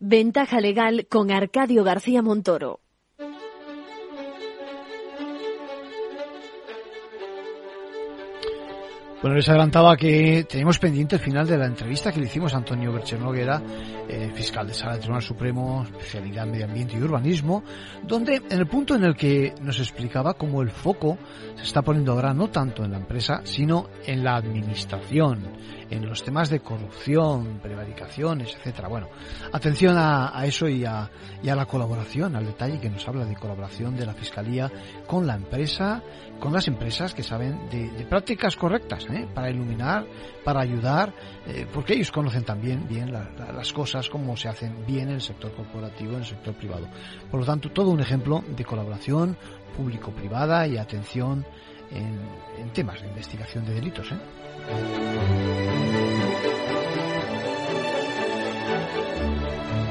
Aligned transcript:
Ventaja 0.00 0.60
legal 0.60 1.08
con 1.10 1.32
Arcadio 1.32 1.82
García 1.82 2.22
Montoro. 2.22 2.78
Bueno, 9.20 9.34
les 9.34 9.48
adelantaba 9.48 9.96
que 9.96 10.46
tenemos 10.48 10.78
pendiente 10.78 11.16
el 11.16 11.20
final 11.20 11.48
de 11.48 11.58
la 11.58 11.66
entrevista 11.66 12.12
que 12.12 12.20
le 12.20 12.26
hicimos 12.26 12.54
a 12.54 12.58
Antonio 12.58 12.92
Bercher 12.92 13.18
Noguera, 13.18 13.60
eh, 14.08 14.30
fiscal 14.32 14.68
de 14.68 14.74
Sala 14.74 14.92
del 14.92 15.00
Tribunal 15.00 15.22
Supremo, 15.22 15.82
especialidad 15.82 16.44
en 16.44 16.52
Medio 16.52 16.66
Ambiente 16.66 16.96
y 16.96 17.02
Urbanismo, 17.02 17.64
donde 18.04 18.36
en 18.36 18.58
el 18.60 18.68
punto 18.68 18.94
en 18.94 19.02
el 19.02 19.16
que 19.16 19.52
nos 19.60 19.80
explicaba 19.80 20.34
cómo 20.34 20.62
el 20.62 20.70
foco 20.70 21.18
se 21.56 21.64
está 21.64 21.82
poniendo 21.82 22.12
ahora 22.12 22.32
no 22.32 22.50
tanto 22.50 22.84
en 22.84 22.92
la 22.92 22.98
empresa, 22.98 23.40
sino 23.42 23.88
en 24.06 24.22
la 24.22 24.36
administración, 24.36 25.50
en 25.90 26.06
los 26.06 26.22
temas 26.22 26.50
de 26.50 26.60
corrupción, 26.60 27.60
prevaricaciones, 27.62 28.54
etcétera. 28.56 28.88
Bueno, 28.88 29.08
atención 29.52 29.96
a, 29.96 30.44
eso 30.44 30.68
y 30.68 30.84
a, 30.84 31.10
y 31.42 31.48
a 31.48 31.56
la 31.56 31.66
colaboración, 31.66 32.36
al 32.36 32.46
detalle 32.46 32.80
que 32.80 32.90
nos 32.90 33.06
habla 33.08 33.24
de 33.24 33.36
colaboración 33.36 33.96
de 33.96 34.06
la 34.06 34.14
Fiscalía 34.14 34.70
con 35.06 35.26
la 35.26 35.34
empresa, 35.34 36.02
con 36.38 36.52
las 36.52 36.68
empresas 36.68 37.14
que 37.14 37.22
saben 37.22 37.68
de, 37.70 38.06
prácticas 38.08 38.56
correctas 38.56 39.06
¿eh? 39.10 39.26
para 39.34 39.50
iluminar, 39.50 40.06
para 40.44 40.60
ayudar, 40.60 41.14
eh, 41.46 41.66
porque 41.72 41.94
ellos 41.94 42.12
conocen 42.12 42.44
también 42.44 42.86
bien 42.88 43.12
las 43.12 43.72
cosas, 43.72 44.08
cómo 44.08 44.36
se 44.36 44.48
hacen 44.48 44.84
bien 44.86 45.08
en 45.08 45.16
el 45.16 45.20
sector 45.20 45.52
corporativo, 45.52 46.12
en 46.12 46.20
el 46.20 46.26
sector 46.26 46.54
privado. 46.54 46.88
Por 47.30 47.40
lo 47.40 47.46
tanto, 47.46 47.70
todo 47.70 47.90
un 47.90 48.00
ejemplo 48.00 48.44
de 48.56 48.64
colaboración 48.64 49.36
público-privada 49.76 50.66
y 50.66 50.76
atención 50.76 51.44
en, 51.90 52.18
en, 52.58 52.72
temas 52.72 53.00
de 53.00 53.08
investigación 53.08 53.64
de 53.66 53.74
delitos. 53.74 54.10
¿eh? 54.12 54.18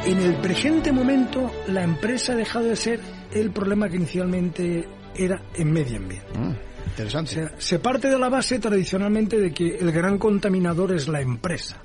En 0.05 0.19
el 0.19 0.35
presente 0.35 0.91
momento, 0.91 1.51
la 1.67 1.83
empresa 1.83 2.33
ha 2.33 2.35
dejado 2.35 2.65
de 2.65 2.75
ser 2.75 2.99
el 3.33 3.51
problema 3.51 3.89
que 3.89 3.97
inicialmente 3.97 4.87
era 5.15 5.41
en 5.55 5.71
medio 5.71 5.97
ambiente. 5.97 6.37
Mm, 6.37 6.89
interesante. 6.91 7.49
se 7.57 7.79
parte 7.79 8.09
de 8.09 8.17
la 8.17 8.29
base 8.29 8.59
tradicionalmente 8.59 9.39
de 9.39 9.51
que 9.51 9.77
el 9.77 9.91
gran 9.91 10.17
contaminador 10.17 10.93
es 10.93 11.07
la 11.07 11.21
empresa. 11.21 11.81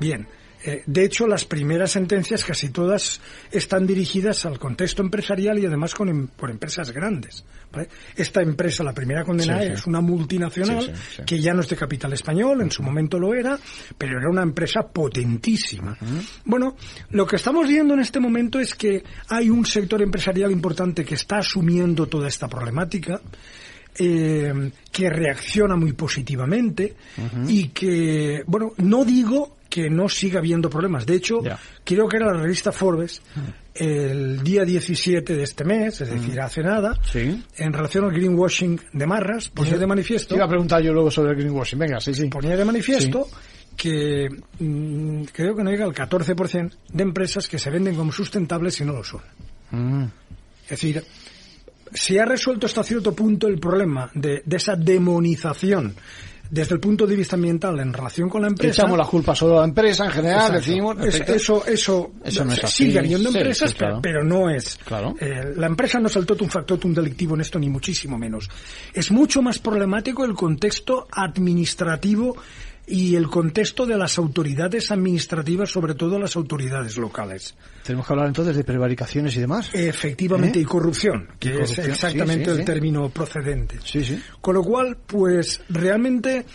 Bien, 0.00 0.26
eh, 0.64 0.82
de 0.86 1.04
hecho, 1.04 1.26
las 1.26 1.44
primeras 1.44 1.92
sentencias 1.92 2.44
casi 2.44 2.70
todas 2.70 3.20
están 3.50 3.86
dirigidas 3.86 4.44
al 4.44 4.58
contexto 4.58 5.02
empresarial 5.02 5.58
y 5.58 5.66
además 5.66 5.94
con, 5.94 6.08
em, 6.08 6.26
por 6.26 6.50
empresas 6.50 6.90
grandes. 6.90 7.44
Esta 8.16 8.40
empresa, 8.42 8.82
la 8.82 8.94
primera 8.94 9.24
condenada, 9.24 9.62
es 9.62 9.86
una 9.86 10.00
multinacional 10.00 10.92
que 11.26 11.38
ya 11.38 11.52
no 11.52 11.60
es 11.60 11.68
de 11.68 11.76
capital 11.76 12.12
español, 12.14 12.62
en 12.62 12.70
su 12.70 12.82
momento 12.82 13.18
lo 13.18 13.34
era, 13.34 13.58
pero 13.96 14.18
era 14.18 14.28
una 14.30 14.42
empresa 14.42 14.82
potentísima. 14.82 15.96
Bueno, 16.44 16.76
lo 17.10 17.26
que 17.26 17.36
estamos 17.36 17.68
viendo 17.68 17.94
en 17.94 18.00
este 18.00 18.20
momento 18.20 18.58
es 18.58 18.74
que 18.74 19.04
hay 19.28 19.50
un 19.50 19.66
sector 19.66 20.00
empresarial 20.00 20.50
importante 20.50 21.04
que 21.04 21.14
está 21.14 21.38
asumiendo 21.38 22.06
toda 22.06 22.28
esta 22.28 22.48
problemática. 22.48 23.20
Eh, 24.00 24.70
que 24.92 25.10
reacciona 25.10 25.74
muy 25.74 25.92
positivamente 25.92 26.94
y 27.48 27.68
que, 27.70 28.44
bueno, 28.46 28.72
no 28.76 29.04
digo 29.04 29.57
que 29.82 29.90
no 29.90 30.08
siga 30.08 30.40
habiendo 30.40 30.68
problemas. 30.68 31.06
De 31.06 31.14
hecho, 31.14 31.40
creo 31.84 32.08
que 32.08 32.16
era 32.16 32.26
la 32.26 32.40
revista 32.40 32.72
Forbes 32.72 33.22
el 33.74 34.42
día 34.42 34.64
17 34.64 35.36
de 35.36 35.42
este 35.44 35.64
mes, 35.64 36.00
es 36.00 36.10
decir, 36.10 36.40
hace 36.40 36.62
nada, 36.62 36.98
en 37.14 37.72
relación 37.72 38.04
al 38.04 38.10
greenwashing 38.10 38.80
de 38.92 39.06
Marras, 39.06 39.48
ponía 39.50 39.78
de 39.78 39.86
manifiesto... 39.86 40.34
Iba 40.34 40.46
a 40.46 40.48
preguntar 40.48 40.82
yo 40.82 40.92
luego 40.92 41.12
sobre 41.12 41.30
el 41.30 41.36
greenwashing, 41.36 41.78
venga, 41.78 42.00
sí, 42.00 42.12
sí. 42.12 42.26
Ponía 42.26 42.56
de 42.56 42.64
manifiesto 42.64 43.28
que 43.76 44.28
mm, 44.58 45.22
creo 45.32 45.54
que 45.54 45.62
no 45.62 45.70
llega 45.70 45.84
al 45.84 45.94
14% 45.94 46.72
de 46.92 47.02
empresas 47.04 47.46
que 47.46 47.60
se 47.60 47.70
venden 47.70 47.94
como 47.94 48.10
sustentables 48.10 48.80
y 48.80 48.84
no 48.84 48.94
lo 48.94 49.04
son. 49.04 49.20
Mm. 49.70 50.06
Es 50.64 50.70
decir, 50.70 51.04
se 51.94 52.20
ha 52.20 52.24
resuelto 52.24 52.66
hasta 52.66 52.82
cierto 52.82 53.14
punto 53.14 53.46
el 53.46 53.60
problema 53.60 54.10
de, 54.12 54.42
de 54.44 54.56
esa 54.56 54.74
demonización 54.74 55.94
desde 56.50 56.74
el 56.74 56.80
punto 56.80 57.06
de 57.06 57.16
vista 57.16 57.36
ambiental 57.36 57.78
en 57.80 57.92
relación 57.92 58.28
con 58.28 58.42
la 58.42 58.48
empresa. 58.48 58.82
Echamos 58.82 58.98
la 58.98 59.04
culpa 59.04 59.34
solo 59.34 59.58
a 59.58 59.60
la 59.60 59.66
empresa 59.66 60.06
en 60.06 60.10
general, 60.10 60.52
decimos. 60.52 60.96
eso, 61.04 61.66
eso, 61.66 62.12
no 62.44 62.52
es 62.52 62.70
sigue 62.70 62.98
habiendo 62.98 63.28
empresas, 63.28 63.74
pero, 64.02 64.24
no 64.24 64.50
es. 64.50 64.78
Claro. 64.84 65.14
Eh, 65.20 65.54
la 65.56 65.66
empresa 65.66 65.98
no 65.98 66.08
saltó 66.08 66.36
un 66.40 66.50
factor 66.50 66.78
un 66.84 66.94
delictivo 66.94 67.34
en 67.34 67.40
esto, 67.40 67.58
ni 67.58 67.68
muchísimo 67.68 68.18
menos. 68.18 68.48
Es 68.92 69.10
mucho 69.10 69.42
más 69.42 69.58
problemático 69.58 70.24
el 70.24 70.34
contexto 70.34 71.06
administrativo 71.10 72.36
y 72.88 73.16
el 73.16 73.28
contexto 73.28 73.84
de 73.84 73.96
las 73.96 74.18
autoridades 74.18 74.90
administrativas, 74.90 75.70
sobre 75.70 75.94
todo 75.94 76.18
las 76.18 76.36
autoridades 76.36 76.96
locales. 76.96 77.54
Tenemos 77.84 78.06
que 78.06 78.12
hablar 78.12 78.28
entonces 78.28 78.56
de 78.56 78.64
prevaricaciones 78.64 79.36
y 79.36 79.40
demás. 79.40 79.70
Efectivamente, 79.74 80.58
¿Eh? 80.58 80.62
y 80.62 80.64
corrupción, 80.64 81.28
que 81.38 81.62
es 81.62 81.78
exactamente 81.78 82.50
el 82.50 82.64
término 82.64 83.10
procedente. 83.10 83.78
Con 84.40 84.54
lo 84.54 84.62
cual, 84.62 84.96
pues 85.06 85.60
realmente 85.68 86.46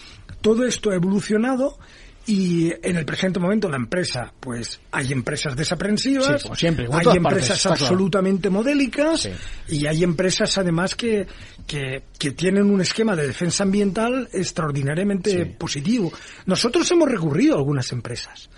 todo 0.42 0.66
esto 0.66 0.90
ha 0.92 0.96
evolucionado 0.96 1.78
y 2.26 2.72
en 2.82 2.96
el 2.96 3.06
presente 3.06 3.40
momento 3.40 3.70
la 3.70 3.76
empresa, 3.76 4.32
pues 4.40 4.80
hay 4.92 5.12
empresas 5.12 5.56
desaprensivas, 5.56 6.48
siempre, 6.56 6.88
hay 6.92 7.18
empresas 7.18 7.66
absolutamente 7.66 8.50
modélicas 8.50 9.30
y 9.68 9.86
hay 9.86 10.04
empresas 10.04 10.58
además 10.58 10.96
que, 10.96 11.28
que, 11.68 12.03
que, 12.18 12.31
tienen 12.31 12.69
un 12.69 12.81
esquema 12.81 13.16
de 13.16 13.28
defensa 13.28 13.63
ambiental 13.63 14.29
extraordinariamente 14.31 15.46
positivo. 15.46 16.12
Nosotros 16.46 16.90
hemos 16.91 17.09
recurrido 17.09 17.56
a 17.56 17.57
algunas 17.57 17.91
empresas 17.91 18.50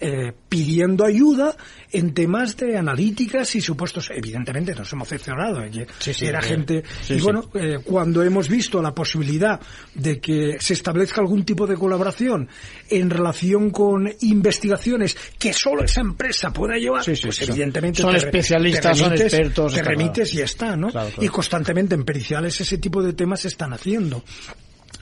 eh, 0.00 0.32
pidiendo 0.48 1.04
ayuda 1.04 1.56
en 1.92 2.14
temas 2.14 2.56
de 2.56 2.76
analíticas 2.76 3.54
y 3.56 3.60
supuestos. 3.60 4.10
Evidentemente 4.14 4.74
nos 4.74 4.92
hemos 4.92 5.08
decepcionado. 5.08 5.62
¿eh? 5.64 5.86
era 6.20 6.42
gente. 6.42 6.82
y 7.08 7.20
bueno, 7.20 7.50
eh, 7.54 7.78
cuando 7.84 8.22
hemos 8.22 8.48
visto 8.48 8.80
la 8.82 8.94
posibilidad 8.94 9.60
de 9.94 10.20
que 10.20 10.56
se 10.60 10.74
establezca 10.74 11.20
algún 11.20 11.44
tipo 11.44 11.66
de 11.66 11.74
colaboración 11.74 12.48
en 12.88 13.10
relación 13.10 13.70
con 13.70 14.10
investigaciones 14.20 15.16
que 15.38 15.52
solo 15.52 15.84
esa 15.84 16.00
empresa 16.00 16.52
pueda 16.52 16.76
llevar, 16.76 17.04
pues 17.04 17.42
evidentemente 17.42 18.02
son 18.02 18.16
especialistas, 18.16 18.98
son 18.98 19.12
expertos, 19.12 19.74
te 19.74 19.82
remites 19.82 20.34
y 20.34 20.38
ya 20.38 20.44
está, 20.44 20.76
¿no? 20.76 20.88
Y 21.20 21.28
constantemente 21.28 21.94
en 21.94 22.04
periciales 22.04 22.45
ese 22.48 22.78
tipo 22.78 23.02
de 23.02 23.12
temas 23.12 23.40
se 23.40 23.48
están 23.48 23.72
haciendo. 23.72 24.22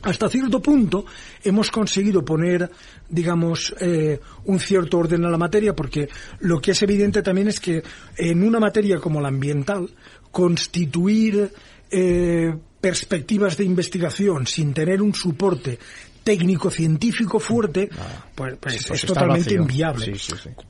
Hasta 0.02 0.28
cierto 0.28 0.60
punto 0.60 1.06
hemos 1.42 1.70
conseguido 1.70 2.24
poner, 2.24 2.70
digamos, 3.08 3.74
eh, 3.80 4.20
un 4.44 4.60
cierto 4.60 4.98
orden 4.98 5.24
a 5.24 5.30
la 5.30 5.38
materia, 5.38 5.74
porque 5.74 6.08
lo 6.40 6.60
que 6.60 6.72
es 6.72 6.82
evidente 6.82 7.22
también 7.22 7.48
es 7.48 7.58
que 7.58 7.82
en 8.16 8.42
una 8.42 8.60
materia 8.60 8.98
como 8.98 9.20
la 9.20 9.28
ambiental, 9.28 9.88
constituir 10.30 11.50
eh, 11.90 12.54
perspectivas 12.80 13.56
de 13.56 13.64
investigación 13.64 14.46
sin 14.46 14.74
tener 14.74 15.00
un 15.00 15.14
soporte 15.14 15.78
técnico-científico 16.22 17.38
fuerte, 17.38 17.88
ah, 17.98 18.26
pues, 18.34 18.56
pues, 18.60 18.90
es 18.90 19.06
totalmente 19.06 19.54
inviable. 19.54 20.14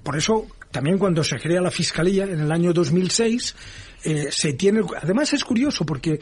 Por 0.02 0.16
eso, 0.16 0.46
también 0.70 0.98
cuando 0.98 1.24
se 1.24 1.38
crea 1.38 1.60
la 1.60 1.70
Fiscalía 1.70 2.24
en 2.24 2.40
el 2.40 2.52
año 2.52 2.72
2006, 2.72 3.54
eh, 4.04 4.26
se 4.30 4.52
tiene... 4.52 4.82
Además 5.00 5.32
es 5.32 5.44
curioso 5.44 5.86
porque 5.86 6.20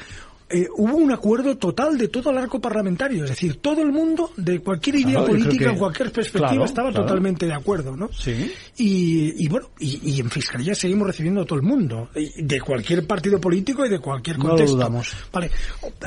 eh, 0.53 0.69
hubo 0.77 0.97
un 0.97 1.11
acuerdo 1.11 1.57
total 1.57 1.97
de 1.97 2.09
todo 2.09 2.31
el 2.31 2.39
arco 2.39 2.61
parlamentario, 2.61 3.25
es 3.25 3.31
decir, 3.31 3.57
todo 3.57 3.81
el 3.81 3.91
mundo, 3.91 4.31
de 4.37 4.61
cualquier 4.61 4.97
idea 4.97 5.25
política, 5.25 5.71
en 5.71 5.79
cualquier 5.79 6.13
perspectiva, 6.13 6.65
estaba 6.65 6.93
totalmente 6.93 7.47
de 7.47 7.55
acuerdo, 7.55 7.97
¿no? 7.97 8.11
Sí. 8.13 8.53
Y, 8.77 9.49
bueno, 9.49 9.71
y, 9.79 10.21
en 10.21 10.31
Fiscalía 10.31 10.75
seguimos 10.75 11.07
recibiendo 11.07 11.43
a 11.43 11.45
todo 11.47 11.59
el 11.59 11.65
mundo, 11.65 12.11
de 12.15 12.61
cualquier 12.61 13.07
partido 13.07 13.41
político 13.41 13.87
y 13.87 13.89
de 13.89 13.99
cualquier 13.99 14.37
contexto. 14.37 14.77
No 14.77 14.83
lo 14.83 14.89
dudamos. 14.89 15.17
Vale, 15.33 15.51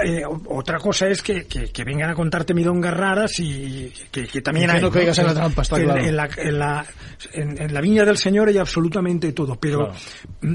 eh, 0.06 0.22
otra 0.48 0.78
cosa 0.78 1.08
es 1.08 1.22
que, 1.22 1.46
que, 1.46 1.84
vengan 1.84 2.12
a 2.12 2.16
contarte 2.16 2.54
milongas 2.54 2.94
raras 2.96 3.40
y 3.40 3.92
que, 4.12 4.42
también 4.42 4.70
hay... 4.70 4.82
No 4.82 4.92
caigas 4.92 5.18
en 5.20 5.26
la 5.26 5.34
trampa, 5.34 5.64
está 5.64 5.78
claro. 5.78 6.02
En 6.02 6.16
la, 6.16 6.30
en, 6.38 6.60
la, 6.60 6.86
en, 7.34 7.74
la 7.74 7.82
viña 7.82 8.06
del 8.06 8.18
Señor 8.18 8.50
hay 8.50 8.58
absolutamente 8.58 9.32
todo, 9.32 9.56
pero 9.56 9.92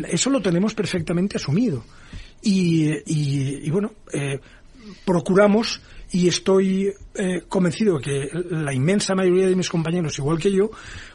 eso 0.09 0.31
lo 0.31 0.41
tenemos 0.41 0.75
perfectamente 0.75 1.39
asumido. 1.39 1.83
Y, 2.43 3.69
bueno, 3.71 3.93
eh, 4.13 4.41
procuramos 5.05 5.81
y 6.13 6.29
estoy 6.29 6.93
eh, 7.15 7.43
convencido 7.49 8.01
que 8.01 8.29
la 8.51 8.73
inmensa 8.73 9.15
mayoría 9.15 9.47
de 9.47 9.57
mis 9.57 9.69
compañeros, 9.69 10.19
igual 10.19 10.39
que 10.39 10.51
yo, 10.51 10.71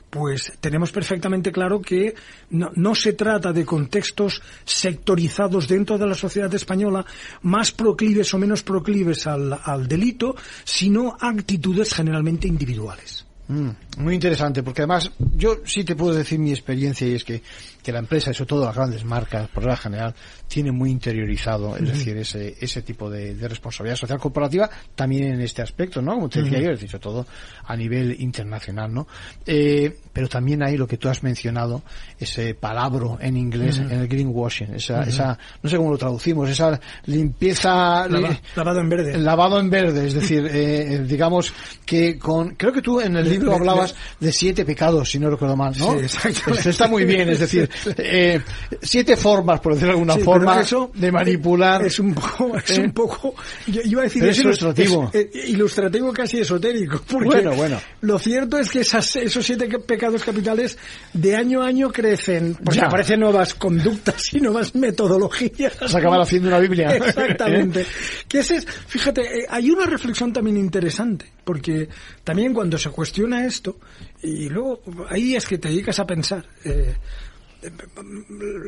pues 0.09 0.53
tenemos 0.61 0.91
perfectamente 0.91 1.51
claro 1.51 1.81
que 1.81 2.15
no, 2.51 2.71
no, 2.75 2.95
se 2.95 3.13
trata 3.13 3.51
de 3.51 3.65
contextos 3.65 4.41
sectorizados 4.63 5.67
dentro 5.67 5.97
de 5.97 6.07
la 6.07 6.15
sociedad 6.15 6.53
española, 6.53 7.05
más 7.41 7.71
proclives 7.71 8.33
o 8.33 8.37
menos 8.37 8.63
proclives 8.63 9.27
al, 9.27 9.59
al 9.61 9.87
delito, 9.87 10.35
sino 10.63 11.17
actitudes 11.19 11.93
generalmente 11.93 12.47
individuales. 12.47 13.25
Mm, 13.47 13.69
muy 13.99 14.15
interesante, 14.15 14.63
porque 14.63 14.81
además 14.81 15.11
yo 15.35 15.57
sí 15.65 15.83
te 15.83 15.95
puedo 15.95 16.15
decir 16.15 16.39
mi 16.39 16.51
experiencia 16.51 17.07
y 17.07 17.13
es 17.13 17.23
que, 17.23 17.43
que 17.83 17.91
la 17.91 17.99
empresa, 17.99 18.33
sobre 18.33 18.47
todo 18.47 18.65
las 18.65 18.75
grandes 18.75 19.05
marcas, 19.05 19.47
por 19.49 19.65
la 19.65 19.77
general, 19.77 20.15
tiene 20.47 20.71
muy 20.71 20.89
interiorizado, 20.89 21.77
es 21.77 21.87
decir, 21.87 22.17
ese, 22.17 22.55
ese 22.59 22.81
tipo 22.81 23.09
de, 23.09 23.35
de, 23.35 23.47
responsabilidad 23.47 23.97
social 23.97 24.19
corporativa 24.19 24.69
también 24.95 25.33
en 25.33 25.41
este 25.41 25.61
aspecto, 25.61 26.01
¿no? 26.01 26.15
Como 26.15 26.29
te 26.29 26.41
decía 26.41 26.59
yo, 26.59 26.71
es 26.71 26.77
decir, 26.79 26.89
sobre 26.89 27.03
todo 27.03 27.27
a 27.65 27.75
nivel 27.75 28.19
internacional, 28.19 28.93
¿no? 28.93 29.07
Eh, 29.45 29.95
pero 30.11 30.27
también 30.27 30.63
hay 30.63 30.77
lo 30.77 30.87
que 30.87 30.97
tú 30.97 31.09
has 31.09 31.21
mencionado, 31.23 31.83
ese 32.19 32.55
palabro 32.55 33.17
en 33.21 33.37
inglés, 33.37 33.77
en 33.77 33.91
el 33.91 34.07
greenwashing, 34.07 34.75
esa, 34.75 35.03
esa, 35.03 35.37
no 35.61 35.69
sé 35.69 35.77
cómo 35.77 35.91
lo 35.91 35.97
traducimos, 35.97 36.49
esa 36.49 36.79
limpieza... 37.05 38.07
Lava, 38.07 38.39
lavado 38.55 38.79
en 38.79 38.89
verde. 38.89 39.17
Lavado 39.17 39.59
en 39.59 39.69
verde, 39.69 40.07
es 40.07 40.13
decir, 40.13 40.47
eh, 40.51 41.03
digamos 41.07 41.53
que 41.85 42.17
con, 42.17 42.55
creo 42.55 42.71
que 42.71 42.81
tú 42.81 43.01
en 43.01 43.15
el 43.17 43.34
libro 43.39 43.55
hablabas 43.55 43.95
de 44.19 44.31
siete 44.31 44.65
pecados, 44.65 45.09
si 45.09 45.19
no 45.19 45.29
recuerdo 45.29 45.55
mal, 45.55 45.73
¿no? 45.77 45.97
Sí. 45.99 46.69
Está 46.69 46.87
muy 46.87 47.05
bien, 47.05 47.29
es 47.29 47.39
decir, 47.39 47.69
eh, 47.97 48.41
siete 48.81 49.15
formas, 49.17 49.59
por 49.59 49.73
decirlo 49.73 49.93
de 49.93 49.99
alguna 49.99 50.15
Sí, 50.15 50.21
forma, 50.21 50.59
eso 50.61 50.91
de 50.95 51.11
manipular. 51.11 51.85
Es 51.85 51.99
un 51.99 52.13
poco, 52.13 52.57
es 52.65 52.77
Eh, 52.77 52.81
un 52.81 52.91
poco, 52.91 53.35
yo 53.67 53.81
iba 53.83 54.01
a 54.01 54.03
decir 54.05 54.21
pero 54.21 54.31
es 54.31 54.39
ilustrativo. 54.39 55.09
es, 55.13 55.21
eh, 55.21 55.29
ilustrativo 55.47 56.11
casi 56.13 56.39
esotérico, 56.39 57.01
porque 57.09 57.25
Bueno, 57.27 57.53
bueno. 57.55 57.81
lo 58.01 58.19
cierto 58.19 58.57
es 58.59 58.69
que 58.69 58.81
esas, 58.81 59.15
esos 59.15 59.45
siete 59.45 59.67
pecados 59.79 60.23
capitales 60.23 60.77
de 61.13 61.35
año 61.35 61.61
a 61.61 61.67
año 61.67 61.91
crecen, 61.91 62.55
porque 62.63 62.79
Ya. 62.79 62.87
aparecen 62.87 63.19
nuevas 63.19 63.53
conductas 63.55 64.33
y 64.33 64.39
nuevas 64.39 64.73
metodologías. 64.75 65.73
A 65.93 65.97
acabar 65.97 66.21
haciendo 66.21 66.47
una 66.49 66.59
Biblia. 66.59 66.89
Exactamente. 66.95 67.85
Que 68.27 68.39
ese 68.39 68.57
es, 68.57 68.65
fíjate, 68.87 69.21
eh, 69.21 69.45
hay 69.49 69.69
una 69.69 69.85
reflexión 69.85 70.33
también 70.33 70.57
interesante, 70.57 71.25
porque 71.45 71.87
también 72.23 72.53
cuando 72.53 72.77
se 72.77 72.89
cuestiona 72.89 73.45
esto, 73.45 73.77
y 74.21 74.49
luego 74.49 74.81
hay 75.09 75.23
días 75.23 75.45
que 75.45 75.57
te 75.57 75.69
dedicas 75.69 75.99
a 75.99 76.05
pensar, 76.05 76.45
eh, 76.65 76.95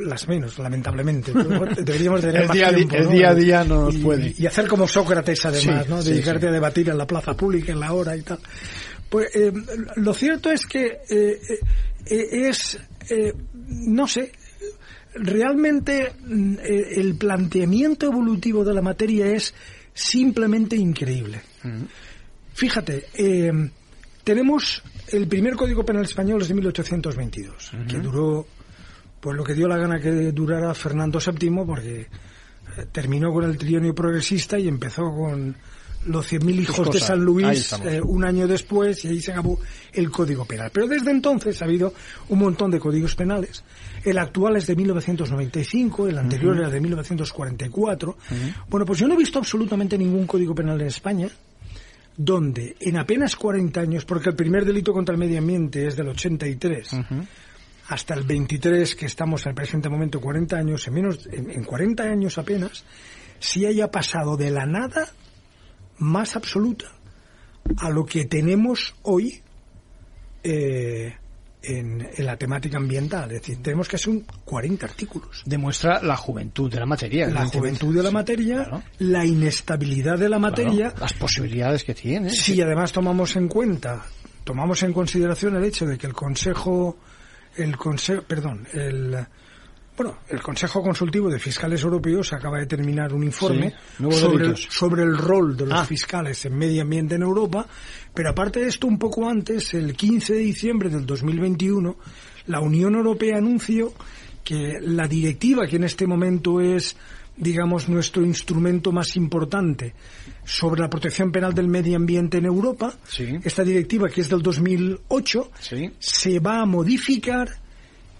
las 0.04 0.26
menos, 0.28 0.58
lamentablemente. 0.58 1.32
Deberíamos 1.82 2.20
tener 2.20 2.42
El 2.42 2.48
más 2.48 2.56
día 2.56 2.74
tiempo, 2.74 2.96
el 2.96 3.04
¿no? 3.04 3.10
día 3.10 3.30
a 3.30 3.34
día 3.34 3.64
no 3.64 3.84
nos 3.84 3.94
y, 3.94 3.98
puede. 3.98 4.34
Y 4.38 4.46
hacer 4.46 4.66
como 4.66 4.88
Sócrates, 4.88 5.44
además, 5.44 5.84
Sí, 5.84 5.90
¿no? 5.90 6.02
Dedicarte 6.02 6.42
sí. 6.42 6.46
a 6.48 6.52
debatir 6.52 6.88
en 6.88 6.98
la 6.98 7.06
plaza 7.06 7.36
pública, 7.36 7.72
en 7.72 7.80
la 7.80 7.92
hora 7.92 8.16
y 8.16 8.22
tal. 8.22 8.38
Pues 9.08 9.34
eh, 9.34 9.52
lo 9.96 10.12
cierto 10.14 10.50
es 10.50 10.66
que 10.66 10.98
eh, 11.08 11.38
es, 12.06 12.78
eh, 13.08 13.32
no 13.54 14.06
sé, 14.06 14.32
realmente 15.14 16.12
mm, 16.26 16.56
el 16.62 17.16
planteamiento 17.16 18.06
evolutivo 18.06 18.64
de 18.64 18.74
la 18.74 18.82
materia 18.82 19.26
es 19.26 19.54
simplemente 19.94 20.76
increíble. 20.76 21.40
Fíjate, 22.58 23.06
eh, 23.14 23.52
tenemos 24.24 24.82
el 25.12 25.28
primer 25.28 25.54
Código 25.54 25.84
Penal 25.84 26.02
español 26.02 26.42
es 26.42 26.48
de 26.48 26.54
1822, 26.54 27.70
que 27.88 27.98
duró 27.98 28.48
pues 29.20 29.36
lo 29.36 29.44
que 29.44 29.54
dio 29.54 29.68
la 29.68 29.76
gana 29.76 30.00
que 30.00 30.32
durara 30.32 30.74
Fernando 30.74 31.20
VII 31.20 31.50
porque 31.64 32.00
eh, 32.00 32.06
terminó 32.90 33.32
con 33.32 33.44
el 33.44 33.56
trienio 33.56 33.94
progresista 33.94 34.58
y 34.58 34.66
empezó 34.66 35.04
con 35.04 35.54
los 36.06 36.32
100.000 36.32 36.60
hijos 36.62 36.90
de. 36.90 36.98
San 36.98 37.20
Luis 37.20 37.74
eh, 37.84 38.00
un 38.02 38.24
año 38.24 38.48
después 38.48 39.04
y 39.04 39.08
ahí 39.08 39.20
se 39.20 39.30
acabó 39.30 39.60
el 39.92 40.10
Código 40.10 40.44
Penal. 40.44 40.72
Pero 40.74 40.88
desde 40.88 41.12
entonces 41.12 41.62
ha 41.62 41.64
habido 41.64 41.94
un 42.28 42.40
montón 42.40 42.72
de 42.72 42.80
códigos 42.80 43.14
penales. 43.14 43.62
El 44.02 44.18
actual 44.18 44.56
es 44.56 44.66
de 44.66 44.74
1995, 44.74 46.08
el 46.08 46.18
anterior 46.18 46.56
era 46.56 46.68
de 46.68 46.80
1944. 46.80 48.18
Bueno, 48.68 48.84
pues 48.84 48.98
yo 48.98 49.06
no 49.06 49.14
he 49.14 49.18
visto 49.18 49.38
absolutamente 49.38 49.96
ningún 49.96 50.26
Código 50.26 50.56
Penal 50.56 50.80
en 50.80 50.88
España 50.88 51.28
donde 52.18 52.76
en 52.80 52.98
apenas 52.98 53.36
40 53.36 53.80
años, 53.80 54.04
porque 54.04 54.30
el 54.30 54.34
primer 54.34 54.64
delito 54.64 54.92
contra 54.92 55.14
el 55.14 55.20
medio 55.20 55.38
ambiente 55.38 55.86
es 55.86 55.96
del 55.96 56.08
83, 56.08 56.90
hasta 57.88 58.14
el 58.14 58.24
23 58.24 58.96
que 58.96 59.06
estamos 59.06 59.46
en 59.46 59.50
el 59.50 59.54
presente 59.54 59.88
momento, 59.88 60.20
40 60.20 60.56
años, 60.56 60.86
en 60.88 60.94
menos, 60.94 61.26
en, 61.30 61.48
en 61.48 61.62
40 61.62 62.02
años 62.02 62.36
apenas, 62.36 62.84
si 63.38 63.64
haya 63.64 63.88
pasado 63.92 64.36
de 64.36 64.50
la 64.50 64.66
nada 64.66 65.08
más 65.98 66.34
absoluta 66.34 66.86
a 67.76 67.88
lo 67.88 68.04
que 68.04 68.24
tenemos 68.24 68.96
hoy 69.02 69.40
eh, 70.42 71.14
en, 71.68 72.08
en 72.16 72.26
la 72.26 72.36
temática 72.36 72.76
ambiental. 72.78 73.30
Es 73.30 73.40
decir, 73.42 73.62
tenemos 73.62 73.86
que 73.88 73.96
hacer 73.96 74.08
un 74.10 74.24
40 74.44 74.86
artículos. 74.86 75.42
Demuestra 75.44 76.02
la 76.02 76.16
juventud 76.16 76.70
de 76.70 76.80
la 76.80 76.86
materia. 76.86 77.28
La 77.28 77.44
juventud 77.46 77.94
de 77.94 78.02
la 78.02 78.10
materia, 78.10 78.64
Claro. 78.64 78.82
la 78.98 79.24
inestabilidad 79.26 80.18
de 80.18 80.28
la 80.28 80.38
Claro, 80.38 80.40
materia, 80.40 80.94
las 81.00 81.12
posibilidades 81.12 81.84
que 81.84 81.94
tiene. 81.94 82.30
si 82.30 82.60
además 82.60 82.92
tomamos 82.92 83.36
en 83.36 83.48
cuenta, 83.48 84.04
tomamos 84.44 84.82
en 84.82 84.92
consideración 84.92 85.56
el 85.56 85.64
hecho 85.64 85.84
de 85.86 85.98
que 85.98 86.06
el 86.06 86.14
Consejo, 86.14 86.98
el 87.56 87.76
Consejo, 87.76 88.22
perdón, 88.22 88.66
el, 88.72 89.16
bueno, 89.98 90.18
el 90.28 90.40
Consejo 90.40 90.82
Consultivo 90.82 91.28
de 91.28 91.38
Fiscales 91.38 91.82
Europeos 91.82 92.32
acaba 92.32 92.58
de 92.58 92.66
terminar 92.66 93.12
un 93.12 93.24
informe 93.24 93.74
Sí, 93.98 94.04
sobre 94.12 94.44
el, 94.46 94.52
delitos. 94.52 94.68
sobre 94.74 95.02
el 95.02 95.18
rol 95.18 95.56
de 95.56 95.66
los 95.66 95.78
Ah. 95.80 95.84
fiscales 95.84 96.44
en 96.46 96.56
medio 96.56 96.80
ambiente 96.82 97.16
en 97.16 97.22
Europa, 97.22 97.66
pero 98.14 98.30
aparte 98.30 98.60
de 98.60 98.68
esto, 98.68 98.86
un 98.86 98.98
poco 98.98 99.28
antes, 99.28 99.74
el 99.74 99.94
15 99.94 100.32
de 100.34 100.38
diciembre 100.40 100.88
del 100.88 101.04
2021, 101.04 101.96
la 102.46 102.60
Unión 102.60 102.94
Europea 102.94 103.36
anunció 103.36 103.92
que 104.42 104.78
la 104.80 105.06
directiva 105.06 105.66
que 105.66 105.76
en 105.76 105.84
este 105.84 106.06
momento 106.06 106.60
es 106.62 106.96
digamos 107.36 107.88
nuestro 107.88 108.24
instrumento 108.24 108.90
más 108.90 109.14
importante 109.16 109.94
sobre 110.44 110.80
la 110.80 110.90
protección 110.90 111.30
penal 111.30 111.54
del 111.54 111.68
medio 111.68 111.94
ambiente 111.96 112.38
en 112.38 112.46
Europa, 112.46 112.94
Sí. 113.06 113.38
esta 113.44 113.62
directiva 113.62 114.08
que 114.08 114.22
es 114.22 114.28
del 114.28 114.42
2008, 114.42 115.50
Sí. 115.60 115.88
se 116.00 116.40
va 116.40 116.62
a 116.62 116.66
modificar 116.66 117.48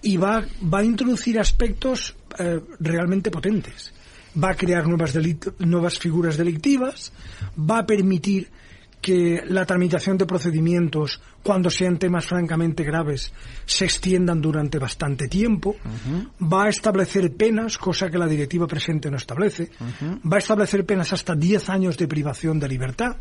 y 0.01 0.17
va, 0.17 0.43
va 0.61 0.79
a 0.79 0.83
introducir 0.83 1.39
aspectos 1.39 2.15
eh, 2.37 2.59
realmente 2.79 3.31
potentes. 3.31 3.93
Va 4.41 4.51
a 4.51 4.55
crear 4.55 4.87
nuevas, 4.87 5.17
nuevas 5.59 5.99
figuras 5.99 6.37
delictivas, 6.37 7.11
va 7.57 7.79
a 7.79 7.85
permitir 7.85 8.49
que 9.01 9.43
la 9.47 9.65
tramitación 9.65 10.17
de 10.17 10.25
procedimientos, 10.25 11.21
cuando 11.41 11.69
sean 11.69 11.97
temas 11.97 12.25
francamente 12.25 12.83
graves, 12.83 13.31
se 13.65 13.85
extiendan 13.85 14.41
durante 14.41 14.77
bastante 14.77 15.27
tiempo, 15.27 15.75
va 16.41 16.65
a 16.65 16.69
establecer 16.69 17.33
penas, 17.33 17.77
cosa 17.77 18.09
que 18.09 18.17
la 18.17 18.27
directiva 18.27 18.67
presente 18.67 19.09
no 19.09 19.17
establece, 19.17 19.71
va 20.21 20.35
a 20.35 20.39
establecer 20.39 20.85
penas 20.85 21.13
hasta 21.13 21.33
10 21.33 21.69
años 21.69 21.97
de 21.97 22.07
privación 22.07 22.59
de 22.59 22.67
libertad, 22.67 23.15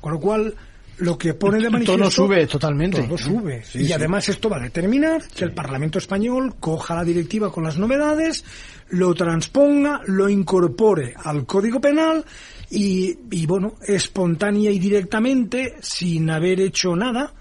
con 0.00 0.12
lo 0.12 0.20
cual 0.20 0.54
lo 0.98 1.18
que 1.18 1.34
pone 1.34 1.58
de 1.58 1.70
manifiesto 1.70 2.10
sube 2.10 2.46
totalmente. 2.46 3.02
todo 3.02 3.18
sube. 3.18 3.62
Sí, 3.64 3.80
y 3.80 3.86
sí. 3.86 3.92
además 3.92 4.28
esto 4.28 4.48
va 4.48 4.56
a 4.56 4.60
determinar 4.60 5.22
que 5.28 5.44
el 5.44 5.52
Parlamento 5.52 5.98
español 5.98 6.54
coja 6.58 6.94
la 6.94 7.04
directiva 7.04 7.52
con 7.52 7.64
las 7.64 7.78
novedades, 7.78 8.44
lo 8.90 9.14
transponga, 9.14 10.00
lo 10.06 10.28
incorpore 10.28 11.14
al 11.24 11.44
Código 11.44 11.80
Penal 11.80 12.24
y, 12.70 13.16
y 13.30 13.46
bueno, 13.46 13.74
espontánea 13.86 14.70
y 14.70 14.78
directamente, 14.78 15.76
sin 15.80 16.30
haber 16.30 16.60
hecho 16.60 16.96
nada, 16.96 17.32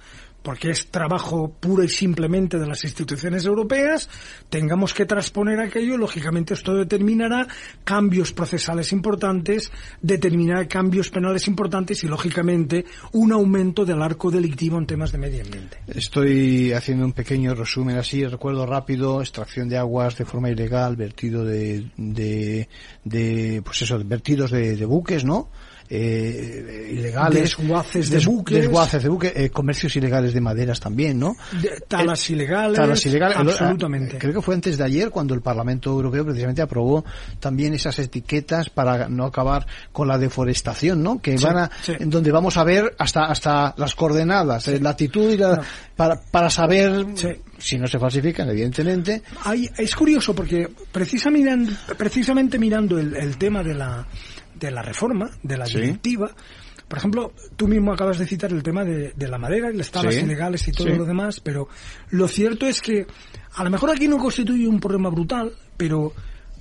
porque 0.45 0.69
es 0.69 0.91
trabajo 0.91 1.51
puro 1.59 1.83
y 1.83 1.89
simplemente 1.89 2.59
de 2.59 2.67
las 2.67 2.83
instituciones 2.83 3.45
europeas, 3.45 4.07
tengamos 4.49 4.93
que 4.93 5.05
transponer 5.05 5.59
aquello, 5.59 5.97
lógicamente 5.97 6.53
esto 6.53 6.75
determinará 6.75 7.47
cambios 7.83 8.31
procesales 8.31 8.91
importantes, 8.91 9.71
determinará 10.01 10.67
cambios 10.67 11.09
penales 11.09 11.47
importantes 11.47 12.03
y 12.03 12.07
lógicamente 12.07 12.85
un 13.11 13.31
aumento 13.31 13.85
del 13.85 14.03
arco 14.03 14.29
delictivo 14.29 14.77
en 14.77 14.85
temas 14.85 15.11
de 15.11 15.17
medio 15.17 15.43
ambiente. 15.43 15.79
Estoy 15.87 16.73
haciendo 16.73 17.05
un 17.05 17.13
pequeño 17.13 17.55
resumen 17.55 17.97
así, 17.97 18.23
recuerdo 18.23 18.67
rápido, 18.67 19.21
extracción 19.21 19.67
de 19.67 19.79
aguas 19.79 20.15
de 20.15 20.25
forma 20.25 20.51
ilegal, 20.51 20.95
vertido 20.95 21.43
de, 21.43 21.87
de, 21.97 22.69
de 23.03 23.63
pues 23.65 23.81
eso, 23.81 23.99
vertidos 24.05 24.51
de, 24.51 24.75
de 24.75 24.85
buques, 24.85 25.25
¿no? 25.25 25.49
Eh, 25.89 26.89
ilegales. 26.93 27.41
Desguaces 27.57 28.09
de 28.09 28.15
Des- 28.17 28.25
buques. 28.25 28.57
Desguaces 28.57 29.03
de 29.03 29.09
buques, 29.09 29.33
eh, 29.35 29.49
comercios 29.49 29.95
ilegales 29.95 30.33
de 30.33 30.41
maderas 30.41 30.79
también, 30.79 31.19
¿no? 31.19 31.35
De- 31.61 31.81
talas 31.87 32.29
Eh, 32.29 32.33
ilegales, 32.33 32.75
talas 32.77 33.05
ilegales. 33.05 33.37
absolutamente. 33.37 34.15
Eh, 34.15 34.19
Creo 34.19 34.33
que 34.33 34.41
fue 34.41 34.55
antes 34.55 34.77
de 34.77 34.83
ayer 34.83 35.09
cuando 35.11 35.33
el 35.33 35.41
Parlamento 35.41 35.91
Europeo 35.91 36.25
precisamente 36.25 36.61
aprobó 36.61 37.05
también 37.39 37.73
esas 37.73 37.99
etiquetas 37.99 38.69
para 38.69 39.07
no 39.09 39.25
acabar 39.25 39.65
con 39.91 40.07
la 40.07 40.17
deforestación, 40.17 41.03
¿no? 41.03 41.21
Que 41.21 41.37
Sí, 41.37 41.43
van 41.45 41.57
a, 41.57 41.71
sí. 41.83 41.93
en 41.99 42.09
donde 42.09 42.31
vamos 42.31 42.57
a 42.57 42.63
ver 42.63 42.95
hasta 42.97 43.25
hasta 43.25 43.73
las 43.77 43.95
coordenadas, 43.95 44.67
eh, 44.67 44.79
latitud 44.79 45.31
y 45.31 45.37
la, 45.37 45.57
No. 45.57 45.61
para 45.95 46.19
para 46.19 46.49
saber 46.49 47.05
Sí. 47.15 47.29
si 47.59 47.77
no 47.77 47.87
se 47.87 47.99
falsifican, 47.99 48.49
evidentemente. 48.49 49.21
Hay- 49.43 49.69
es 49.77 49.95
curioso 49.95 50.33
porque 50.35 50.67
precisamente 50.91 52.57
mirando 52.59 52.97
el, 52.99 53.15
el 53.15 53.37
tema 53.37 53.63
de 53.63 53.73
la, 53.75 54.05
de 54.59 54.71
la 54.71 54.81
reforma, 54.81 55.29
de 55.43 55.57
la 55.57 55.65
Sí. 55.65 55.79
directiva, 55.79 56.31
por 56.87 56.97
ejemplo, 56.99 57.33
tú 57.55 57.67
mismo 57.67 57.91
acabas 57.93 58.19
de 58.19 58.27
citar 58.27 58.51
el 58.51 58.61
tema 58.61 58.83
de, 58.83 59.11
de 59.15 59.27
la 59.27 59.37
madera 59.37 59.71
y 59.71 59.77
las 59.77 59.89
tablas 59.91 60.13
Sí. 60.15 60.21
ilegales 60.21 60.67
y 60.67 60.71
todo 60.71 60.89
lo 60.89 61.05
demás, 61.05 61.39
pero 61.39 61.67
lo 62.11 62.27
cierto 62.27 62.67
es 62.67 62.81
que 62.81 63.07
a 63.55 63.63
lo 63.63 63.69
mejor 63.69 63.89
aquí 63.89 64.07
no 64.07 64.17
constituye 64.19 64.67
un 64.67 64.79
problema 64.79 65.09
brutal, 65.09 65.51
pero 65.77 66.13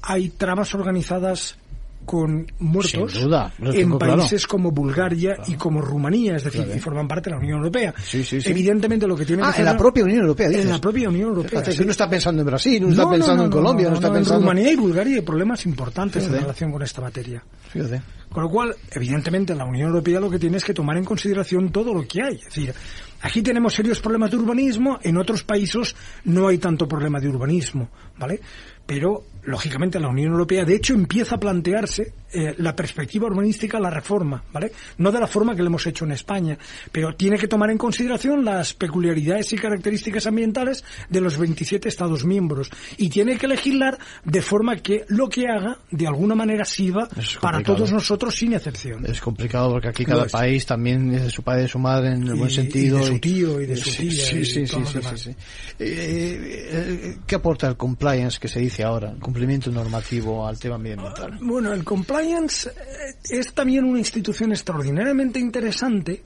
hay 0.02 0.30
tramas 0.30 0.74
organizadas 0.74 1.58
con 2.04 2.46
muertos 2.58 3.12
Sin 3.12 3.24
duda, 3.24 3.52
lo 3.58 3.72
en 3.72 3.90
claro. 3.98 4.16
países 4.18 4.46
como 4.46 4.70
Bulgaria 4.70 5.36
y 5.46 5.54
como 5.54 5.80
Rumanía, 5.80 6.36
es 6.36 6.44
decir, 6.44 6.66
que 6.66 6.78
forman 6.80 7.08
parte 7.08 7.30
de 7.30 7.36
la 7.36 7.40
Unión 7.40 7.58
Europea. 7.58 7.94
Sí, 8.02 8.24
sí, 8.24 8.40
sí. 8.40 8.50
Evidentemente 8.50 9.06
lo 9.06 9.16
que 9.16 9.24
tiene 9.24 9.42
Ah, 9.44 9.54
en 9.56 9.64
la 9.64 9.76
propia 9.76 10.04
Unión 10.04 10.20
Europea, 10.20 10.46
en 10.46 10.52
dices. 10.52 10.70
la 10.70 10.80
propia 10.80 11.08
Unión 11.08 11.28
Europea. 11.28 11.62
Que 11.62 11.84
no 11.84 11.90
está 11.90 12.08
pensando 12.08 12.42
en 12.42 12.46
Brasil, 12.46 12.82
no, 12.82 12.90
está 12.90 13.10
pensando 13.10 13.44
en 13.44 13.50
Colombia, 13.50 13.88
no, 13.88 13.94
está 13.94 14.12
pensando... 14.12 14.40
En 14.40 14.42
Rumanía 14.42 14.72
y 14.72 14.76
Bulgaria 14.76 15.16
hay 15.16 15.22
problemas 15.22 15.64
importantes 15.66 16.22
Fíjate. 16.22 16.36
en 16.36 16.42
relación 16.42 16.72
con 16.72 16.82
esta 16.82 17.00
materia. 17.00 17.42
Fíjate. 17.70 18.02
Con 18.30 18.42
lo 18.42 18.50
cual, 18.50 18.74
evidentemente, 18.90 19.54
la 19.54 19.64
Unión 19.64 19.88
Europea 19.88 20.18
lo 20.18 20.28
que 20.28 20.38
tiene 20.38 20.56
es 20.56 20.64
que 20.64 20.74
tomar 20.74 20.96
en 20.96 21.04
consideración 21.04 21.70
todo 21.70 21.94
lo 21.94 22.06
que 22.06 22.20
hay. 22.22 22.34
Es 22.34 22.44
decir, 22.46 22.74
aquí 23.22 23.42
tenemos 23.42 23.74
serios 23.74 24.00
problemas 24.00 24.30
de 24.32 24.38
urbanismo, 24.38 24.98
en 25.02 25.16
otros 25.18 25.44
países 25.44 25.94
no 26.24 26.48
hay 26.48 26.58
tanto 26.58 26.88
problema 26.88 27.20
de 27.20 27.28
urbanismo, 27.28 27.90
¿vale? 28.18 28.40
Pero, 28.86 29.24
lógicamente, 29.44 30.00
la 30.00 30.08
Unión 30.08 30.32
Europea, 30.32 30.64
de 30.64 30.74
hecho, 30.74 30.94
empieza 30.94 31.36
a 31.36 31.40
plantearse 31.40 32.12
eh, 32.34 32.54
la 32.58 32.74
perspectiva 32.74 33.26
urbanística, 33.26 33.78
la 33.78 33.90
reforma, 33.90 34.42
¿vale? 34.52 34.72
No 34.98 35.12
de 35.12 35.20
la 35.20 35.26
forma 35.26 35.54
que 35.54 35.62
lo 35.62 35.68
hemos 35.68 35.86
hecho 35.86 36.04
en 36.04 36.12
España, 36.12 36.58
pero 36.92 37.14
tiene 37.14 37.38
que 37.38 37.48
tomar 37.48 37.70
en 37.70 37.78
consideración 37.78 38.44
las 38.44 38.74
peculiaridades 38.74 39.52
y 39.52 39.56
características 39.56 40.26
ambientales 40.26 40.84
de 41.08 41.20
los 41.20 41.36
27 41.38 41.88
Estados 41.88 42.24
miembros 42.24 42.70
y 42.96 43.08
tiene 43.08 43.36
que 43.38 43.46
legislar 43.48 43.98
de 44.24 44.42
forma 44.42 44.76
que 44.76 45.04
lo 45.08 45.28
que 45.28 45.46
haga, 45.48 45.78
de 45.90 46.06
alguna 46.06 46.34
manera, 46.34 46.64
sirva 46.64 47.06
para 47.08 47.58
complicado. 47.58 47.76
todos 47.76 47.92
nosotros 47.92 48.34
sin 48.34 48.52
excepción. 48.54 49.04
Es 49.06 49.20
complicado 49.20 49.70
porque 49.70 49.88
aquí 49.88 50.04
cada 50.04 50.26
país 50.26 50.66
también 50.66 51.14
es 51.14 51.22
de 51.24 51.30
su 51.30 51.42
padre 51.42 51.60
y 51.60 51.62
de 51.64 51.68
su 51.68 51.78
madre 51.78 52.08
en 52.14 52.22
el 52.24 52.34
Y- 52.34 52.38
buen 52.38 52.50
y 52.50 52.54
sentido. 52.54 52.98
de 52.98 53.04
su 53.06 53.18
tío 53.18 53.60
y 53.60 53.66
de 53.66 53.76
su 53.76 53.90
tía 53.90 54.10
Sí, 54.24 54.38
y 54.38 54.44
sí, 54.44 54.66
sí, 54.66 54.76
sí. 55.16 55.30
Eh, 55.78 56.68
eh, 56.72 57.16
¿Qué 57.26 57.34
aporta 57.36 57.68
el 57.68 57.76
compliance 57.76 58.38
que 58.38 58.48
se 58.48 58.60
dice 58.60 58.82
ahora, 58.84 59.10
el 59.10 59.18
cumplimiento 59.18 59.70
normativo 59.70 60.46
al 60.46 60.58
tema 60.58 60.78
medioambiental? 60.78 61.38
Bueno, 61.42 61.72
el 61.72 61.84
compliance 61.84 62.23
eh, 62.32 63.14
es 63.30 63.52
también 63.52 63.84
una 63.84 63.98
institución 63.98 64.52
extraordinariamente 64.52 65.38
interesante. 65.38 66.22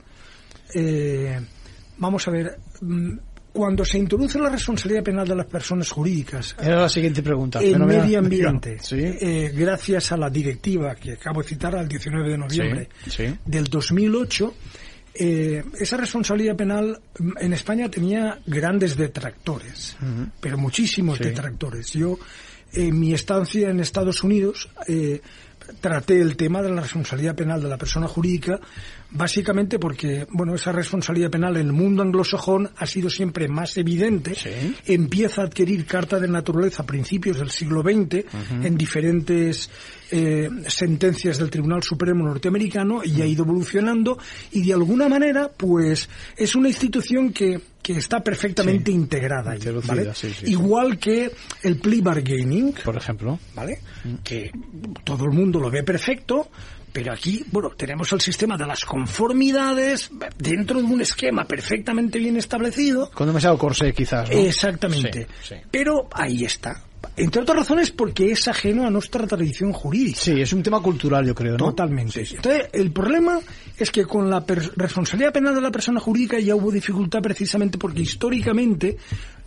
Eh, 0.73 1.39
vamos 1.97 2.27
a 2.27 2.31
ver, 2.31 2.57
mm, 2.81 3.17
cuando 3.51 3.83
se 3.83 3.97
introduce 3.97 4.37
la 4.39 4.49
responsabilidad 4.49 5.03
penal 5.03 5.27
de 5.27 5.35
las 5.35 5.47
personas 5.47 5.89
jurídicas 5.89 6.55
Era 6.61 6.81
la 6.81 6.89
siguiente 6.89 7.23
pregunta. 7.23 7.59
en 7.61 7.73
Fenomenal. 7.73 8.03
medio 8.05 8.19
ambiente, 8.19 8.77
Sí, 8.79 8.97
eh, 8.99 9.51
gracias 9.55 10.11
a 10.11 10.17
la 10.17 10.29
directiva 10.29 10.95
que 10.95 11.13
acabo 11.13 11.41
de 11.41 11.47
citar 11.49 11.75
al 11.75 11.87
19 11.87 12.29
de 12.29 12.37
noviembre 12.37 12.89
Sí, 13.05 13.09
sí. 13.11 13.35
del 13.45 13.65
2008, 13.65 14.53
eh, 15.15 15.63
esa 15.79 15.97
responsabilidad 15.97 16.55
penal 16.55 17.01
mm, 17.17 17.31
en 17.39 17.53
España 17.53 17.89
tenía 17.89 18.39
grandes 18.45 18.95
detractores, 18.95 19.97
pero 20.39 20.57
muchísimos 20.57 21.17
detractores. 21.17 21.91
Yo, 21.93 22.19
en 22.71 22.99
mi 22.99 23.13
estancia 23.15 23.69
en 23.69 23.79
Estados 23.79 24.23
Unidos, 24.23 24.69
eh, 24.87 25.21
traté 25.79 26.19
el 26.21 26.35
tema 26.35 26.61
de 26.61 26.69
la 26.69 26.81
responsabilidad 26.81 27.35
penal 27.35 27.61
de 27.61 27.69
la 27.69 27.77
persona 27.77 28.07
jurídica, 28.07 28.59
básicamente 29.11 29.79
porque, 29.79 30.27
bueno, 30.31 30.55
esa 30.55 30.71
responsabilidad 30.71 31.29
penal 31.31 31.57
en 31.57 31.67
el 31.67 31.73
mundo 31.73 32.03
anglosajón 32.03 32.69
ha 32.77 32.85
sido 32.85 33.09
siempre 33.09 33.47
más 33.47 33.77
evidente, 33.77 34.35
Sí. 34.35 34.75
empieza 34.85 35.41
a 35.41 35.45
adquirir 35.45 35.85
carta 35.85 36.19
de 36.19 36.27
naturaleza 36.27 36.83
a 36.83 36.85
principios 36.85 37.39
del 37.39 37.49
siglo 37.51 37.81
XX 37.81 38.25
en 38.63 38.77
diferentes 38.77 39.69
eh, 40.11 40.49
sentencias 40.67 41.37
del 41.37 41.49
Tribunal 41.49 41.83
Supremo 41.83 42.25
norteamericano 42.25 43.01
y 43.03 43.21
ha 43.21 43.25
ido 43.25 43.43
evolucionando 43.43 44.17
y 44.51 44.65
de 44.65 44.73
alguna 44.73 45.07
manera 45.09 45.49
pues 45.55 46.09
es 46.37 46.55
una 46.55 46.67
institución 46.69 47.31
que, 47.33 47.59
que 47.81 47.93
está 47.97 48.21
perfectamente 48.21 48.91
Sí. 48.91 48.97
integrada 48.97 49.51
ahí, 49.51 49.57
Introducida, 49.57 49.93
¿vale? 49.95 50.13
sí, 50.15 50.29
sí, 50.29 50.45
sí. 50.45 50.51
igual 50.51 50.97
que 50.97 51.31
el 51.63 51.77
plea 51.77 52.01
bargaining 52.01 52.73
Por 52.83 52.97
ejemplo. 52.97 53.39
¿vale? 53.55 53.79
Que 54.23 54.51
todo 55.03 55.25
el 55.25 55.31
mundo 55.31 55.59
lo 55.59 55.69
ve 55.69 55.83
perfecto, 55.83 56.49
pero 56.91 57.13
aquí, 57.13 57.45
bueno, 57.51 57.69
tenemos 57.77 58.11
el 58.13 58.19
sistema 58.21 58.57
de 58.57 58.65
las 58.65 58.83
conformidades 58.83 60.09
dentro 60.37 60.79
de 60.79 60.85
un 60.85 61.01
esquema 61.01 61.45
perfectamente 61.45 62.17
bien 62.17 62.35
establecido. 62.37 63.11
Con 63.11 63.27
demasiado 63.27 63.57
corsé, 63.59 63.93
quizás, 63.93 64.27
¿no? 64.29 64.35
Exactamente. 64.35 65.27
Sí, 65.43 65.49
sí. 65.49 65.55
Pero 65.69 66.07
ahí 66.11 66.45
está. 66.45 66.83
Entre 67.15 67.41
otras 67.41 67.57
razones 67.57 67.91
porque 67.91 68.31
es 68.31 68.47
ajeno 68.47 68.85
a 68.85 68.89
nuestra 68.89 69.25
tradición 69.27 69.73
jurídica. 69.73 70.19
Sí, 70.19 70.39
es 70.39 70.53
un 70.53 70.63
tema 70.63 70.81
cultural, 70.81 71.25
yo 71.25 71.35
creo, 71.35 71.57
¿no? 71.57 71.65
Totalmente. 71.69 72.21
Entonces, 72.21 72.67
el 72.73 72.91
problema 72.91 73.39
es 73.77 73.91
que 73.91 74.05
con 74.05 74.29
la 74.29 74.43
responsabilidad 74.75 75.33
penal 75.33 75.55
de 75.55 75.61
la 75.61 75.71
persona 75.71 75.99
jurídica 75.99 76.39
ya 76.39 76.55
hubo 76.55 76.71
dificultad 76.71 77.21
precisamente 77.21 77.77
porque 77.77 78.01
históricamente 78.01 78.97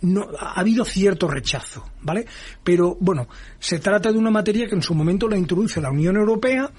no, 0.03 0.27
ha 0.37 0.59
habido 0.59 0.85
cierto 0.85 1.27
rechazo, 1.27 1.85
¿vale? 2.01 2.25
Pero, 2.63 2.97
bueno, 2.99 3.27
se 3.59 3.79
trata 3.79 4.11
de 4.11 4.17
una 4.17 4.29
materia 4.29 4.67
que 4.67 4.75
en 4.75 4.81
su 4.81 4.93
momento 4.93 5.27
la 5.27 5.37
introduce 5.37 5.81
la 5.81 5.89
Unión 5.89 6.17
Europea, 6.17 6.69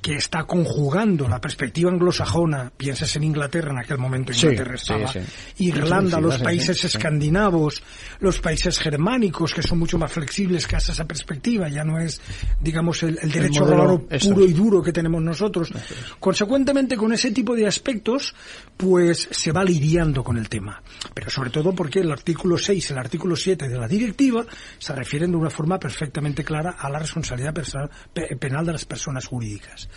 que 0.00 0.16
está 0.16 0.44
conjugando 0.44 1.26
la 1.26 1.40
perspectiva 1.40 1.90
anglosajona, 1.90 2.70
piensas 2.76 3.16
en 3.16 3.24
Inglaterra, 3.24 3.70
en 3.72 3.78
aquel 3.78 3.98
momento 3.98 4.32
Inglaterra 4.32 4.76
sí, 4.76 4.82
estaba, 4.82 5.08
sí. 5.08 5.20
Irlanda, 5.64 6.20
los 6.20 6.38
países 6.38 6.84
escandinavos, 6.84 7.82
los 8.20 8.38
países 8.40 8.78
germánicos, 8.78 9.54
que 9.54 9.62
son 9.62 9.78
mucho 9.78 9.98
más 9.98 10.12
flexibles 10.12 10.66
que 10.66 10.76
hasta 10.76 10.92
esa 10.92 11.06
perspectiva, 11.06 11.68
ya 11.68 11.84
no 11.84 11.98
es, 11.98 12.20
digamos, 12.60 13.02
el, 13.02 13.18
el 13.22 13.32
derecho 13.32 13.64
eso 14.10 14.28
puro 14.28 14.44
y 14.44 14.52
duro 14.52 14.82
que 14.82 14.92
tenemos 14.92 15.22
nosotros. 15.22 15.72
Consecuentemente, 16.20 16.96
con 16.96 17.12
ese 17.12 17.30
tipo 17.30 17.56
de 17.56 17.66
aspectos, 17.66 18.34
pues 18.76 19.28
se 19.30 19.52
va 19.52 19.64
lidiando 19.64 20.22
con 20.22 20.36
el 20.36 20.48
tema. 20.48 20.82
Pero 21.14 21.30
sobre 21.30 21.50
todo 21.50 21.74
porque 21.74 22.00
el 22.00 22.12
artículo 22.12 22.58
6 22.58 22.73
y 22.74 22.82
el 22.92 22.98
artículo 22.98 23.36
7 23.36 23.68
de 23.68 23.78
la 23.78 23.88
directiva 23.88 24.44
se 24.78 24.92
refieren 24.94 25.30
de 25.30 25.36
una 25.36 25.50
forma 25.50 25.78
perfectamente 25.78 26.44
clara 26.44 26.76
a 26.78 26.90
la 26.90 26.98
responsabilidad 26.98 27.54
perso- 27.54 27.88
pe- 28.12 28.36
penal 28.36 28.66
de 28.66 28.72
las 28.72 28.84
personas 28.84 29.26
jurídicas. 29.26 29.88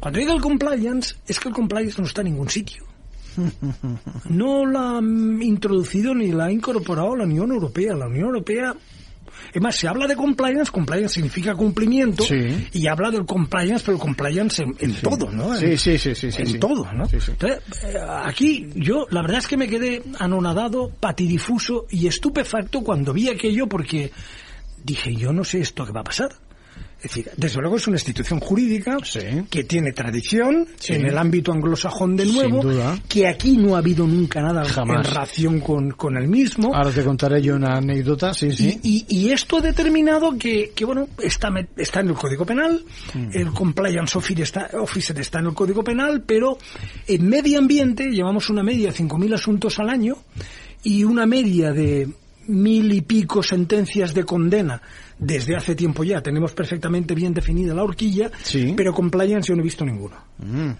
Cuando 0.00 0.18
llega 0.18 0.34
el 0.34 0.40
compliance, 0.40 1.14
es 1.26 1.38
que 1.38 1.48
el 1.48 1.54
compliance 1.54 2.00
no 2.00 2.06
está 2.06 2.22
en 2.22 2.28
ningún 2.28 2.48
sitio. 2.50 2.84
No 4.28 4.64
la 4.66 4.98
han 4.98 5.42
introducido 5.42 6.14
ni 6.14 6.32
la 6.32 6.46
ha 6.46 6.52
incorporado 6.52 7.16
la 7.16 7.24
Unión 7.24 7.50
Europea. 7.52 7.94
La 7.94 8.06
Unión 8.06 8.26
Europea 8.28 8.74
es 9.54 9.62
más, 9.62 9.76
se 9.76 9.86
habla 9.86 10.06
de 10.08 10.16
compliance, 10.16 10.70
compliance 10.72 11.14
significa 11.14 11.54
cumplimiento, 11.54 12.24
Sí. 12.24 12.68
y 12.72 12.86
habla 12.88 13.10
del 13.12 13.24
compliance, 13.24 13.84
pero 13.86 13.98
compliance 13.98 14.62
en, 14.62 14.74
en 14.80 14.94
todo, 14.96 15.30
¿no? 15.30 15.54
Sí, 15.56 15.64
En- 15.66 15.78
sí, 15.78 15.96
sí, 15.96 16.14
sí, 16.14 16.32
sí, 16.32 16.42
en 16.42 16.58
todo, 16.60 16.90
¿no? 16.92 17.08
Sí, 17.08 17.20
sí. 17.20 17.30
Entonces, 17.30 17.60
eh, 17.84 17.94
aquí 18.24 18.68
yo, 18.74 19.06
la 19.10 19.22
verdad 19.22 19.38
es 19.38 19.46
que 19.46 19.56
me 19.56 19.68
quedé 19.68 20.02
anonadado, 20.18 20.90
patidifuso 21.00 21.86
y 21.90 22.08
estupefacto 22.08 22.82
cuando 22.82 23.12
vi 23.12 23.28
aquello 23.28 23.68
porque 23.68 24.10
dije, 24.82 25.14
yo 25.14 25.32
no 25.32 25.44
sé 25.44 25.60
esto 25.60 25.86
que 25.86 25.92
va 25.92 26.00
a 26.00 26.04
pasar. 26.04 26.30
Es 26.96 27.10
decir, 27.10 27.30
desde 27.36 27.60
luego 27.60 27.76
es 27.76 27.86
una 27.86 27.96
institución 27.96 28.40
jurídica 28.40 28.96
Sí. 29.04 29.20
que 29.50 29.64
tiene 29.64 29.92
tradición 29.92 30.66
Sí. 30.78 30.94
en 30.94 31.04
el 31.04 31.18
ámbito 31.18 31.52
anglosajón 31.52 32.16
de 32.16 32.24
nuevo, 32.24 32.62
Sin 32.62 32.70
duda. 32.70 32.98
que 33.06 33.28
aquí 33.28 33.58
no 33.58 33.74
ha 33.74 33.78
habido 33.80 34.06
nunca 34.06 34.40
nada 34.40 34.64
Jamás. 34.64 35.06
en 35.06 35.12
relación 35.12 35.60
con, 35.60 35.90
con 35.90 36.16
el 36.16 36.28
mismo. 36.28 36.74
Ahora 36.74 36.90
te 36.90 37.04
contaré 37.04 37.42
yo 37.42 37.56
una 37.56 37.76
anécdota, 37.76 38.32
sí, 38.32 38.50
sí. 38.52 38.80
Y, 38.82 39.04
y- 39.10 39.26
y 39.26 39.30
esto 39.32 39.58
ha 39.58 39.60
determinado 39.60 40.38
que, 40.38 40.72
que, 40.74 40.86
bueno, 40.86 41.08
está, 41.18 41.50
está 41.76 42.00
en 42.00 42.08
el 42.08 42.14
Código 42.14 42.46
Penal, 42.46 42.82
Mm. 43.12 43.28
el 43.34 43.52
Compliance 43.52 44.16
Officer 44.16 44.42
está, 44.42 44.70
Officer 44.80 45.18
está 45.20 45.40
en 45.40 45.46
el 45.48 45.54
Código 45.54 45.84
Penal, 45.84 46.22
pero 46.24 46.56
en 47.06 47.28
medio 47.28 47.58
ambiente 47.58 48.08
llevamos 48.10 48.48
una 48.48 48.62
media 48.62 48.88
de 48.88 48.94
5.000 48.96 49.34
asuntos 49.34 49.78
al 49.78 49.90
año 49.90 50.16
y 50.82 51.04
una 51.04 51.26
media 51.26 51.70
de 51.72 52.08
mil 52.46 52.92
y 52.92 53.00
pico 53.00 53.42
sentencias 53.42 54.12
de 54.12 54.24
condena 54.24 54.82
desde 55.18 55.56
hace 55.56 55.74
tiempo 55.74 56.04
ya. 56.04 56.22
Tenemos 56.22 56.52
perfectamente 56.52 57.14
bien 57.14 57.34
definida 57.34 57.74
la 57.74 57.82
horquilla, 57.84 58.30
Sí. 58.42 58.74
pero 58.76 58.92
compliance 58.92 59.48
yo 59.48 59.54
no 59.56 59.60
he 59.62 59.64
visto 59.64 59.84
ninguno. 59.84 60.16
Mm. 60.38 60.70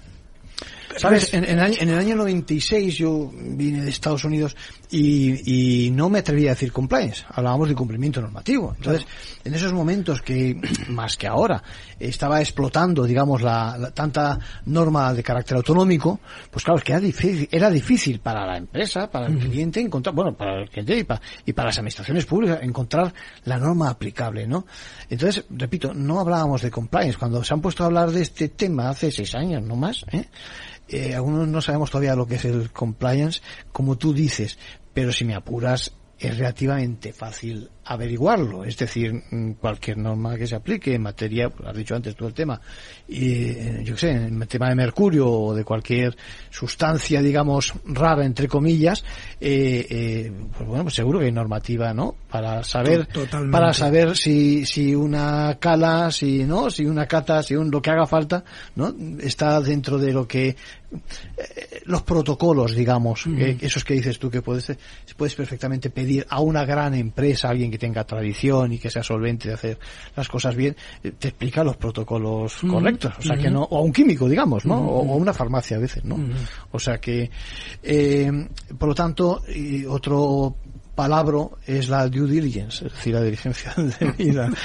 ¿Sabes? 0.96 1.34
En, 1.34 1.44
en 1.44 1.58
año- 1.60 1.76
en 1.80 1.88
el 1.90 1.98
año 1.98 2.16
96 2.16 2.96
yo 2.96 3.30
vine 3.34 3.82
de 3.82 3.90
Estados 3.90 4.24
Unidos 4.24 4.56
y, 4.90 5.86
y 5.86 5.90
no 5.90 6.08
me 6.08 6.20
atreví 6.20 6.46
a 6.46 6.50
decir 6.50 6.72
compliance, 6.72 7.24
hablábamos 7.28 7.68
de 7.68 7.74
cumplimiento 7.74 8.20
normativo. 8.20 8.74
Entonces, 8.76 9.06
en 9.44 9.54
esos 9.54 9.72
momentos 9.72 10.22
que, 10.22 10.56
más 10.88 11.16
que 11.16 11.26
ahora, 11.26 11.62
estaba 11.98 12.40
explotando, 12.40 13.04
digamos, 13.04 13.42
la, 13.42 13.76
la- 13.78 13.90
tanta 13.92 14.38
norma 14.66 15.12
de 15.12 15.22
carácter 15.22 15.56
autonómico, 15.56 16.20
pues 16.50 16.64
claro, 16.64 16.78
es 16.78 16.84
que 16.84 16.92
era 16.92 17.00
difícil, 17.00 17.48
era 17.50 17.70
difícil 17.70 18.20
para 18.20 18.46
la 18.46 18.56
empresa, 18.56 19.10
para 19.10 19.26
el 19.26 19.38
cliente 19.38 19.80
encontrar, 19.80 20.14
bueno, 20.14 20.36
para 20.36 20.62
el 20.62 20.70
cliente 20.70 20.96
y 20.98 21.04
para, 21.04 21.20
y 21.44 21.52
para 21.52 21.66
las 21.68 21.78
administraciones 21.78 22.24
públicas 22.26 22.60
encontrar 22.62 23.12
la 23.44 23.58
norma 23.58 23.90
aplicable, 23.90 24.46
¿no? 24.46 24.66
Entonces, 25.10 25.44
repito, 25.50 25.92
no 25.92 26.20
hablábamos 26.20 26.62
de 26.62 26.70
compliance. 26.70 27.18
Cuando 27.18 27.42
se 27.42 27.52
han 27.52 27.60
puesto 27.60 27.82
a 27.82 27.86
hablar 27.86 28.10
de 28.10 28.22
este 28.22 28.48
tema 28.50 28.90
hace 28.90 29.10
seis 29.10 29.34
años, 29.34 29.62
no 29.62 29.74
más, 29.76 30.04
¿eh? 30.12 30.26
Eh, 30.88 31.14
algunos 31.14 31.48
no 31.48 31.60
sabemos 31.60 31.90
todavía 31.90 32.14
lo 32.14 32.26
que 32.26 32.36
es 32.36 32.44
el 32.44 32.70
compliance, 32.70 33.40
como 33.72 33.96
tú 33.96 34.12
dices, 34.12 34.58
pero 34.92 35.12
si 35.12 35.24
me 35.24 35.34
apuras, 35.34 35.92
es 36.18 36.38
relativamente 36.38 37.12
fácil 37.12 37.68
averiguarlo. 37.86 38.64
Es 38.64 38.76
decir, 38.76 39.12
mm, 39.12 39.52
cualquier 39.54 39.98
norma 39.98 40.36
que 40.36 40.46
se 40.46 40.54
aplique 40.54 40.94
en 40.94 41.02
materia, 41.02 41.50
has 41.64 41.76
dicho 41.76 41.94
antes 41.94 42.16
todo 42.16 42.28
el 42.28 42.34
tema, 42.34 42.60
y 43.08 43.50
eh, 43.50 43.82
yo 43.84 43.94
qué 43.94 44.00
sé, 44.00 44.10
en 44.10 44.40
el 44.40 44.48
tema 44.48 44.68
de 44.68 44.74
mercurio 44.74 45.28
o 45.28 45.54
de 45.54 45.64
cualquier 45.64 46.16
sustancia, 46.50 47.20
digamos, 47.20 47.74
rara, 47.84 48.24
entre 48.24 48.48
comillas, 48.48 49.04
eh, 49.40 49.86
eh, 49.90 50.32
pues 50.56 50.68
bueno, 50.68 50.84
pues 50.84 50.94
seguro 50.94 51.18
que 51.18 51.26
hay 51.26 51.32
normativa, 51.32 51.92
¿no? 51.92 52.14
Para 52.30 52.62
saber, 52.62 53.06
Totalmente. 53.06 53.52
para 53.52 53.72
saber 53.72 54.16
si, 54.16 54.64
si 54.64 54.94
una 54.94 55.58
cala, 55.60 56.10
si, 56.10 56.44
¿no? 56.44 56.70
Si 56.70 56.86
una 56.86 57.06
cata, 57.06 57.42
si 57.42 57.54
un, 57.54 57.70
lo 57.70 57.82
que 57.82 57.90
haga 57.90 58.06
falta, 58.06 58.44
¿no? 58.76 58.94
Está 59.20 59.60
dentro 59.60 59.98
de 59.98 60.12
lo 60.12 60.26
que, 60.26 60.56
los 61.86 62.02
protocolos, 62.02 62.74
digamos, 62.74 63.24
que- 63.24 63.56
esos 63.60 63.84
que 63.84 63.94
dices 63.94 64.18
tú 64.18 64.30
que 64.30 64.42
puedes, 64.42 64.72
puedes 65.16 65.34
perfectamente 65.34 65.90
pedir 65.90 66.26
a 66.30 66.40
una 66.40 66.64
gran 66.64 66.94
empresa, 66.94 67.48
alguien 67.50 67.70
que 67.70 67.78
tenga 67.78 68.04
tradición 68.04 68.72
y 68.72 68.78
que 68.78 68.90
sea 68.90 69.02
solvente 69.02 69.48
de 69.48 69.54
hacer 69.54 69.78
las 70.16 70.28
cosas 70.28 70.54
bien, 70.56 70.76
eh, 71.02 71.12
te 71.18 71.28
explica 71.28 71.62
los 71.64 71.76
protocolos 71.76 72.54
correctos, 72.70 73.12
o 73.18 73.22
sea 73.22 73.36
que 73.36 73.50
no, 73.50 73.62
o 73.64 73.78
a 73.78 73.82
un 73.82 73.92
químico, 73.92 74.28
digamos, 74.28 74.64
¿no? 74.64 74.76
O, 74.78 75.02
o 75.06 75.12
a 75.14 75.16
una 75.16 75.32
farmacia 75.32 75.76
a 75.76 75.80
veces, 75.80 76.04
¿no? 76.04 76.16
O 76.72 76.78
sea 76.78 76.98
que, 76.98 77.30
eh, 77.82 78.30
por 78.78 78.88
lo 78.88 78.94
tanto, 78.94 79.42
y 79.54 79.84
otro 79.84 80.56
palabra 80.94 81.38
es 81.66 81.88
la 81.88 82.08
due 82.08 82.26
diligence, 82.28 82.86
es 82.86 82.92
decir, 82.92 83.14
la 83.14 83.22
diligencia 83.22 83.72
de 83.76 84.12
vida. 84.12 84.50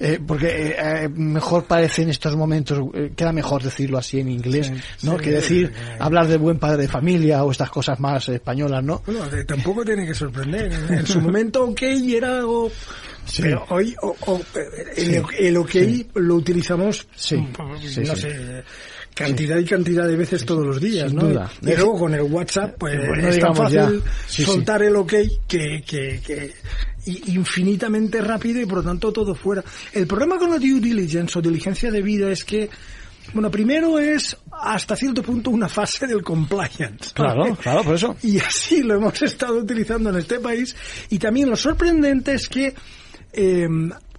Eh, 0.00 0.18
porque 0.26 0.46
eh, 0.70 0.76
eh, 1.04 1.08
mejor 1.08 1.64
parece 1.64 2.02
en 2.02 2.10
estos 2.10 2.34
momentos, 2.36 2.78
eh, 2.94 3.12
queda 3.14 3.32
mejor 3.32 3.62
decirlo 3.62 3.98
así 3.98 4.20
en 4.20 4.30
inglés, 4.30 4.72
Sí, 4.96 5.06
¿no? 5.06 5.16
sí, 5.18 5.24
que 5.24 5.30
decir, 5.30 5.72
hablar 5.98 6.26
de 6.26 6.36
buen 6.38 6.58
padre 6.58 6.82
de 6.82 6.88
familia 6.88 7.44
o 7.44 7.50
estas 7.50 7.70
cosas 7.70 7.98
más 8.00 8.28
españolas, 8.28 8.82
¿no? 8.82 9.02
Bueno, 9.06 9.20
tampoco 9.46 9.84
tiene 9.84 10.06
que 10.06 10.14
sorprender. 10.14 10.72
En, 10.72 10.94
en 10.94 11.06
su 11.06 11.20
momento, 11.20 11.64
ok, 11.64 11.82
era 11.82 12.38
algo... 12.38 12.70
Sí. 13.26 13.42
Pero 13.42 13.64
hoy 13.70 13.94
o- 14.02 14.16
o- 14.26 14.40
el, 14.96 15.22
el 15.38 15.56
ok 15.56 15.74
lo 16.14 16.34
utilizamos, 16.36 17.06
mm, 17.30 18.02
no 18.06 18.16
sé, 18.16 18.64
cantidad 19.14 19.58
y 19.58 19.64
cantidad 19.64 20.06
de 20.06 20.16
veces 20.16 20.44
todos 20.44 20.66
los 20.66 20.80
días, 20.80 21.10
Sin 21.10 21.18
¿no? 21.18 21.26
duda. 21.28 21.50
Y 21.62 21.66
luego 21.66 21.98
con 21.98 22.14
el 22.14 22.22
WhatsApp, 22.22 22.74
pues 22.78 22.96
Bueno, 23.06 23.28
es 23.28 23.38
tan 23.38 23.54
fácil 23.54 24.02
soltar 24.26 24.82
el 24.82 24.96
ok 24.96 25.12
que, 25.46 25.82
que, 25.86 26.20
que 26.24 26.52
infinitamente 27.26 28.20
rápido 28.20 28.60
y 28.60 28.66
por 28.66 28.78
lo 28.78 28.84
tanto 28.84 29.12
todo 29.12 29.34
fuera. 29.34 29.62
El 29.92 30.06
problema 30.06 30.38
con 30.38 30.50
la 30.50 30.58
due 30.58 30.80
diligence 30.80 31.38
o 31.38 31.42
diligencia 31.42 31.90
de 31.90 32.02
vida 32.02 32.30
es 32.30 32.44
que 32.44 32.68
bueno, 33.32 33.48
primero 33.50 33.98
es 34.00 34.36
hasta 34.50 34.96
cierto 34.96 35.22
punto 35.22 35.50
una 35.50 35.68
fase 35.68 36.04
del 36.06 36.22
compliance. 36.22 37.12
Claro, 37.14 37.54
claro, 37.56 37.84
por 37.84 37.94
eso. 37.94 38.16
Y 38.24 38.38
así 38.40 38.82
lo 38.82 38.94
hemos 38.96 39.20
estado 39.22 39.58
utilizando 39.58 40.10
en 40.10 40.16
este 40.16 40.40
país. 40.40 40.74
Y 41.10 41.18
también 41.18 41.48
lo 41.48 41.54
sorprendente 41.54 42.34
es 42.34 42.48
que 42.48 42.74
eh, 43.32 43.68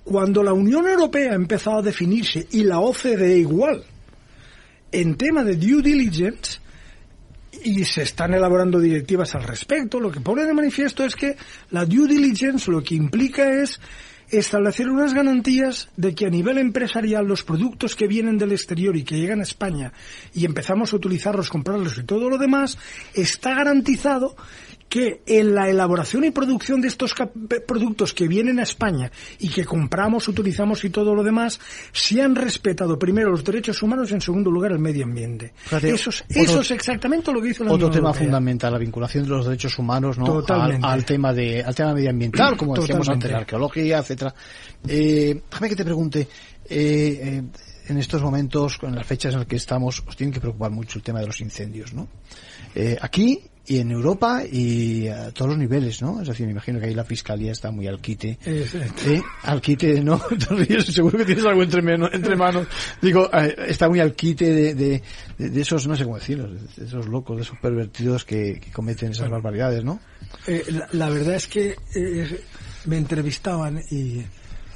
cuando 0.03 0.43
la 0.43 0.53
Unión 0.53 0.87
Europea 0.87 1.31
ha 1.31 1.35
empezado 1.35 1.79
a 1.79 1.83
definirse, 1.83 2.47
y 2.51 2.63
la 2.63 2.79
OCDE 2.79 3.37
igual, 3.37 3.83
en 4.91 5.15
tema 5.15 5.43
de 5.43 5.55
due 5.55 5.81
diligence, 5.81 6.59
y 7.63 7.83
se 7.83 8.03
están 8.03 8.33
elaborando 8.33 8.79
directivas 8.79 9.35
al 9.35 9.43
respecto, 9.43 9.99
lo 9.99 10.11
que 10.11 10.21
pone 10.21 10.45
de 10.45 10.53
manifiesto 10.53 11.03
es 11.05 11.15
que 11.15 11.35
la 11.69 11.85
due 11.85 12.07
diligence 12.07 12.71
lo 12.71 12.81
que 12.81 12.95
implica 12.95 13.61
es 13.61 13.79
establecer 14.31 14.89
unas 14.89 15.13
garantías 15.13 15.89
de 15.97 16.15
que 16.15 16.25
a 16.25 16.29
nivel 16.29 16.57
empresarial 16.57 17.25
los 17.25 17.43
productos 17.43 17.95
que 17.95 18.07
vienen 18.07 18.37
del 18.37 18.53
exterior 18.53 18.95
y 18.95 19.03
que 19.03 19.19
llegan 19.19 19.41
a 19.41 19.43
España 19.43 19.91
y 20.33 20.45
empezamos 20.45 20.93
a 20.93 20.95
utilizarlos, 20.95 21.49
comprarlos 21.49 21.97
y 21.97 22.03
todo 22.03 22.29
lo 22.29 22.37
demás, 22.37 22.77
está 23.13 23.53
garantizado 23.53 24.35
que 24.91 25.21
en 25.25 25.55
la 25.55 25.69
elaboración 25.69 26.25
y 26.25 26.31
producción 26.31 26.81
de 26.81 26.89
estos 26.89 27.15
productos 27.65 28.13
que 28.13 28.27
vienen 28.27 28.59
a 28.59 28.63
España 28.63 29.09
y 29.39 29.47
que 29.47 29.63
compramos, 29.63 30.27
utilizamos 30.27 30.83
y 30.83 30.89
todo 30.89 31.15
lo 31.15 31.23
demás, 31.23 31.61
se 31.93 32.21
han 32.21 32.35
respetado 32.35 32.99
primero 32.99 33.31
los 33.31 33.41
derechos 33.45 33.81
humanos 33.81 34.11
y 34.11 34.15
en 34.15 34.21
segundo 34.21 34.51
lugar 34.51 34.73
el 34.73 34.79
medio 34.79 35.05
ambiente. 35.05 35.53
Fíjate, 35.55 35.91
eso, 35.91 36.09
es, 36.09 36.21
otro- 36.29 36.41
eso 36.43 36.61
es 36.61 36.71
exactamente 36.71 37.31
lo 37.31 37.41
que 37.41 37.49
hizo 37.51 37.63
la 37.63 37.71
Otro 37.71 37.87
Unión 37.87 37.99
tema 37.99 38.09
Europea. 38.09 38.25
fundamental, 38.27 38.73
la 38.73 38.79
vinculación 38.79 39.23
de 39.23 39.29
los 39.29 39.45
derechos 39.45 39.79
humanos, 39.79 40.17
¿no? 40.17 40.43
Al, 40.81 41.05
tema 41.05 41.31
de, 41.31 41.63
al 41.63 41.73
tema 41.73 41.93
medioambiental, 41.93 42.57
como 42.57 42.73
decíamos 42.75 43.07
Totalmente. 43.07 43.27
antes, 43.27 43.31
la 43.31 43.37
arqueología, 43.39 43.99
etcétera. 43.99 44.35
Eh, 44.85 45.41
déjame 45.49 45.69
que 45.69 45.75
te 45.77 45.85
pregunte, 45.85 46.19
eh, 46.21 46.27
eh, 46.69 47.43
en 47.87 47.97
estos 47.97 48.21
momentos, 48.21 48.77
con 48.77 48.93
las 48.93 49.07
fechas 49.07 49.31
en 49.33 49.39
las 49.39 49.47
que 49.47 49.55
estamos, 49.55 50.03
os 50.05 50.17
tiene 50.17 50.33
que 50.33 50.41
preocupar 50.41 50.69
mucho 50.71 50.99
el 50.99 51.03
tema 51.03 51.21
de 51.21 51.27
los 51.27 51.39
incendios, 51.39 51.93
¿no? 51.93 52.09
Eh, 52.75 52.97
aquí 53.01 53.39
y 53.67 53.77
en 53.77 53.91
Europa 53.91 54.43
y 54.51 55.07
a 55.07 55.31
todos 55.31 55.49
los 55.51 55.57
niveles, 55.59 56.01
¿no? 56.01 56.21
Es 56.21 56.27
decir, 56.27 56.45
me 56.47 56.51
imagino 56.51 56.79
que 56.79 56.87
ahí 56.87 56.93
la 56.95 57.03
fiscalía 57.05 57.51
está 57.51 57.69
muy 57.71 57.87
al 57.87 57.99
quite. 58.01 58.37
Sí, 58.43 59.21
al 59.43 59.61
quite, 59.61 60.01
¿no? 60.01 60.19
Seguro 60.85 61.17
que 61.19 61.25
tienes 61.25 61.45
algo 61.45 61.61
entre, 61.63 61.79
entre 61.93 62.35
manos. 62.35 62.67
Digo, 63.01 63.29
eh, 63.33 63.55
está 63.67 63.87
muy 63.87 63.99
al 63.99 64.13
quite 64.15 64.51
de, 64.51 64.73
de, 64.75 65.03
de- 65.37 65.61
esos, 65.61 65.87
no 65.87 65.95
sé 65.95 66.03
cómo 66.05 66.17
decirlo, 66.17 66.49
de 66.51 66.85
esos 66.85 67.07
locos, 67.07 67.37
de 67.37 67.43
esos 67.43 67.57
pervertidos 67.59 68.25
que, 68.25 68.59
que 68.59 68.71
cometen 68.71 69.11
esas 69.11 69.29
barbaridades, 69.29 69.83
¿no? 69.83 69.99
Eh, 70.47 70.63
la, 70.69 70.87
la 70.93 71.09
verdad 71.09 71.35
es 71.35 71.47
que 71.47 71.75
eh, 71.95 72.41
me 72.85 72.97
entrevistaban 72.97 73.79
y, 73.91 74.23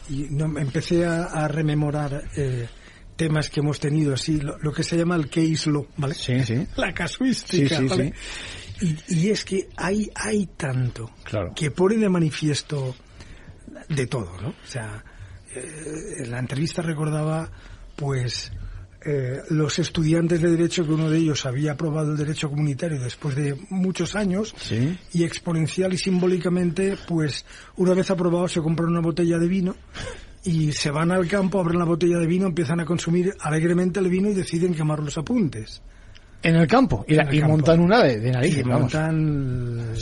y 0.09 0.27
no, 0.29 0.59
empecé 0.59 1.05
a, 1.05 1.23
a 1.23 1.47
rememorar 1.47 2.23
eh, 2.37 2.67
temas 3.15 3.49
que 3.49 3.61
hemos 3.61 3.79
tenido 3.79 4.13
así, 4.13 4.39
lo, 4.41 4.57
lo 4.59 4.71
que 4.71 4.83
se 4.83 4.95
llama 4.97 5.15
el 5.15 5.29
case 5.29 5.71
law, 5.71 5.87
¿vale? 5.97 6.13
Sí, 6.13 6.43
sí. 6.45 6.67
La 6.75 6.93
casuística, 6.93 7.77
Sí, 7.77 7.83
sí, 7.83 7.87
¿vale? 7.87 8.13
Y, 8.81 8.97
y 9.07 9.29
es 9.29 9.45
que 9.45 9.69
hay, 9.77 10.09
hay 10.15 10.47
tanto 10.57 11.11
Claro. 11.23 11.53
que 11.55 11.71
pone 11.71 11.97
de 11.97 12.09
manifiesto 12.09 12.95
de 13.89 14.07
todo, 14.07 14.31
¿no? 14.41 14.49
O 14.49 14.67
sea, 14.67 15.03
eh, 15.53 16.15
en 16.19 16.31
la 16.31 16.39
entrevista 16.39 16.81
recordaba, 16.81 17.49
pues, 17.95 18.51
eh, 19.05 19.39
los 19.51 19.77
estudiantes 19.79 20.41
de 20.41 20.49
Derecho, 20.49 20.83
que 20.85 20.91
uno 20.93 21.09
de 21.09 21.19
ellos 21.19 21.45
había 21.45 21.73
aprobado 21.73 22.11
el 22.11 22.17
Derecho 22.17 22.49
Comunitario 22.49 22.99
después 22.99 23.35
de 23.35 23.55
muchos 23.69 24.15
años, 24.15 24.53
Sí. 24.57 24.97
y 25.13 25.23
exponencial 25.23 25.93
y 25.93 25.97
simbólicamente, 25.97 26.97
pues, 27.07 27.45
una 27.77 27.93
vez 27.93 28.09
aprobado 28.11 28.47
se 28.47 28.61
compran 28.61 28.89
una 28.89 29.01
botella 29.01 29.37
de 29.37 29.47
vino 29.47 29.75
y 30.43 30.71
se 30.73 30.89
van 30.91 31.11
al 31.11 31.27
campo, 31.27 31.59
abren 31.59 31.79
la 31.79 31.85
botella 31.85 32.17
de 32.17 32.27
vino, 32.27 32.47
empiezan 32.47 32.79
a 32.79 32.85
consumir 32.85 33.33
alegremente 33.39 33.99
el 33.99 34.09
vino 34.09 34.29
y 34.29 34.33
deciden 34.33 34.73
quemar 34.73 34.99
los 34.99 35.17
apuntes. 35.17 35.81
En 36.45 36.55
el 36.55 36.67
campo. 36.67 37.03
Y, 37.07 37.15
la- 37.15 37.23
En 37.23 37.29
el 37.29 37.35
y 37.35 37.39
campo. 37.39 37.53
montan 37.57 37.79
una 37.79 38.03
de, 38.03 38.19
de 38.19 38.31
narices, 38.31 38.59
y 38.59 38.63
vamos. 38.63 38.81
montan 38.81 39.15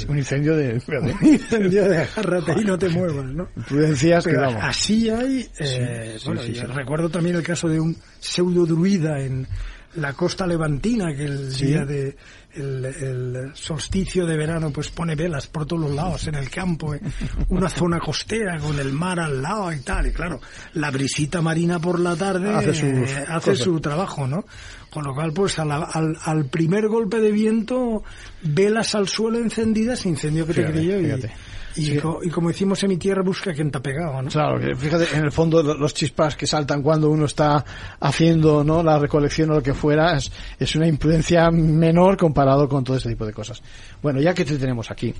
Un 0.09 0.17
incendio 0.17 0.55
de... 0.55 0.73
un 1.21 1.27
incendio 1.27 1.89
de 1.89 1.97
agárrate 1.99 2.53
y 2.61 2.65
no 2.65 2.77
te 2.77 2.89
muevas, 2.89 3.25
¿no? 3.25 3.47
Prudencias 3.67 4.23
que 4.25 4.31
Pero 4.31 4.41
vamos. 4.43 4.61
así 4.63 5.09
hay, 5.09 5.47
eh, 5.59 6.15
sí, 6.19 6.25
bueno, 6.25 6.41
sí, 6.41 6.53
recuerdo 6.53 7.09
también 7.09 7.35
el 7.37 7.43
caso 7.43 7.67
de 7.69 7.79
un 7.79 7.95
pseudo 8.19 8.65
druida 8.65 9.19
en 9.19 9.47
la 9.95 10.13
costa 10.13 10.47
levantina 10.47 11.15
que 11.15 11.25
el 11.25 11.53
día 11.55 11.85
de 11.85 12.15
el, 12.55 12.85
el 12.85 13.51
solsticio 13.55 14.25
de 14.25 14.37
verano 14.37 14.71
pues 14.71 14.89
pone 14.89 15.15
velas 15.15 15.47
por 15.47 15.65
todos 15.65 15.81
los 15.83 15.91
lados 15.91 16.27
en 16.27 16.35
el 16.35 16.49
campo, 16.49 16.93
eh, 16.93 17.01
una 17.49 17.69
zona 17.69 17.99
costera 17.99 18.57
con 18.59 18.79
el 18.79 18.91
mar 18.93 19.19
al 19.19 19.41
lado 19.41 19.71
y 19.73 19.79
tal, 19.81 20.07
y 20.07 20.11
claro, 20.11 20.39
la 20.73 20.91
brisita 20.91 21.41
marina 21.41 21.79
por 21.79 21.99
la 21.99 22.15
tarde 22.15 22.49
Hace 22.53 22.73
sus 22.73 22.83
eh, 23.09 23.25
hace 23.27 23.55
su 23.55 23.79
trabajo, 23.79 24.27
¿no? 24.27 24.45
Con 24.91 25.03
lo 25.05 25.15
cual, 25.15 25.33
pues 25.33 25.57
a 25.57 25.65
la- 25.65 25.77
al, 25.85 26.15
al 26.23 26.45
primer 26.45 26.87
golpe 26.87 27.19
de 27.19 27.31
viento, 27.31 28.03
velas 28.43 28.93
al 28.93 29.07
suelo 29.07 29.39
encendidas, 29.39 30.05
incendio 30.05 30.45
que 30.45 30.53
te 30.53 30.61
creyó 30.71 30.99
y, 30.99 31.05
fíjate. 31.05 31.31
Y, 31.75 31.97
como 32.29 32.49
decimos 32.49 32.83
en 32.83 32.89
mi 32.89 32.97
tierra, 32.97 33.21
busca 33.23 33.53
quien 33.53 33.71
te 33.71 33.77
ha 33.77 33.81
pegado, 33.81 34.21
¿no? 34.21 34.29
Claro, 34.29 34.59
que 34.59 34.75
fíjate, 34.75 35.15
en 35.15 35.23
el 35.25 35.31
fondo 35.31 35.61
lo- 35.63 35.73
los 35.75 35.93
chispas 35.93 36.35
que 36.35 36.45
saltan 36.47 36.81
cuando 36.81 37.09
uno 37.09 37.25
está 37.25 37.63
haciendo 37.99 38.63
no 38.63 38.83
la 38.83 38.99
recolección 38.99 39.49
o 39.51 39.55
lo 39.55 39.63
que 39.63 39.73
fuera 39.73 40.15
es, 40.17 40.31
es 40.59 40.75
una 40.75 40.87
imprudencia 40.87 41.49
menor 41.51 42.17
comparado 42.17 42.67
con 42.69 42.83
todo 42.83 42.97
este 42.97 43.09
tipo 43.09 43.25
de 43.25 43.33
cosas. 43.33 43.61
Bueno, 44.01 44.19
ya 44.21 44.33
que 44.33 44.45
te 44.45 44.57
tenemos 44.57 44.91
aquí, 44.91 45.13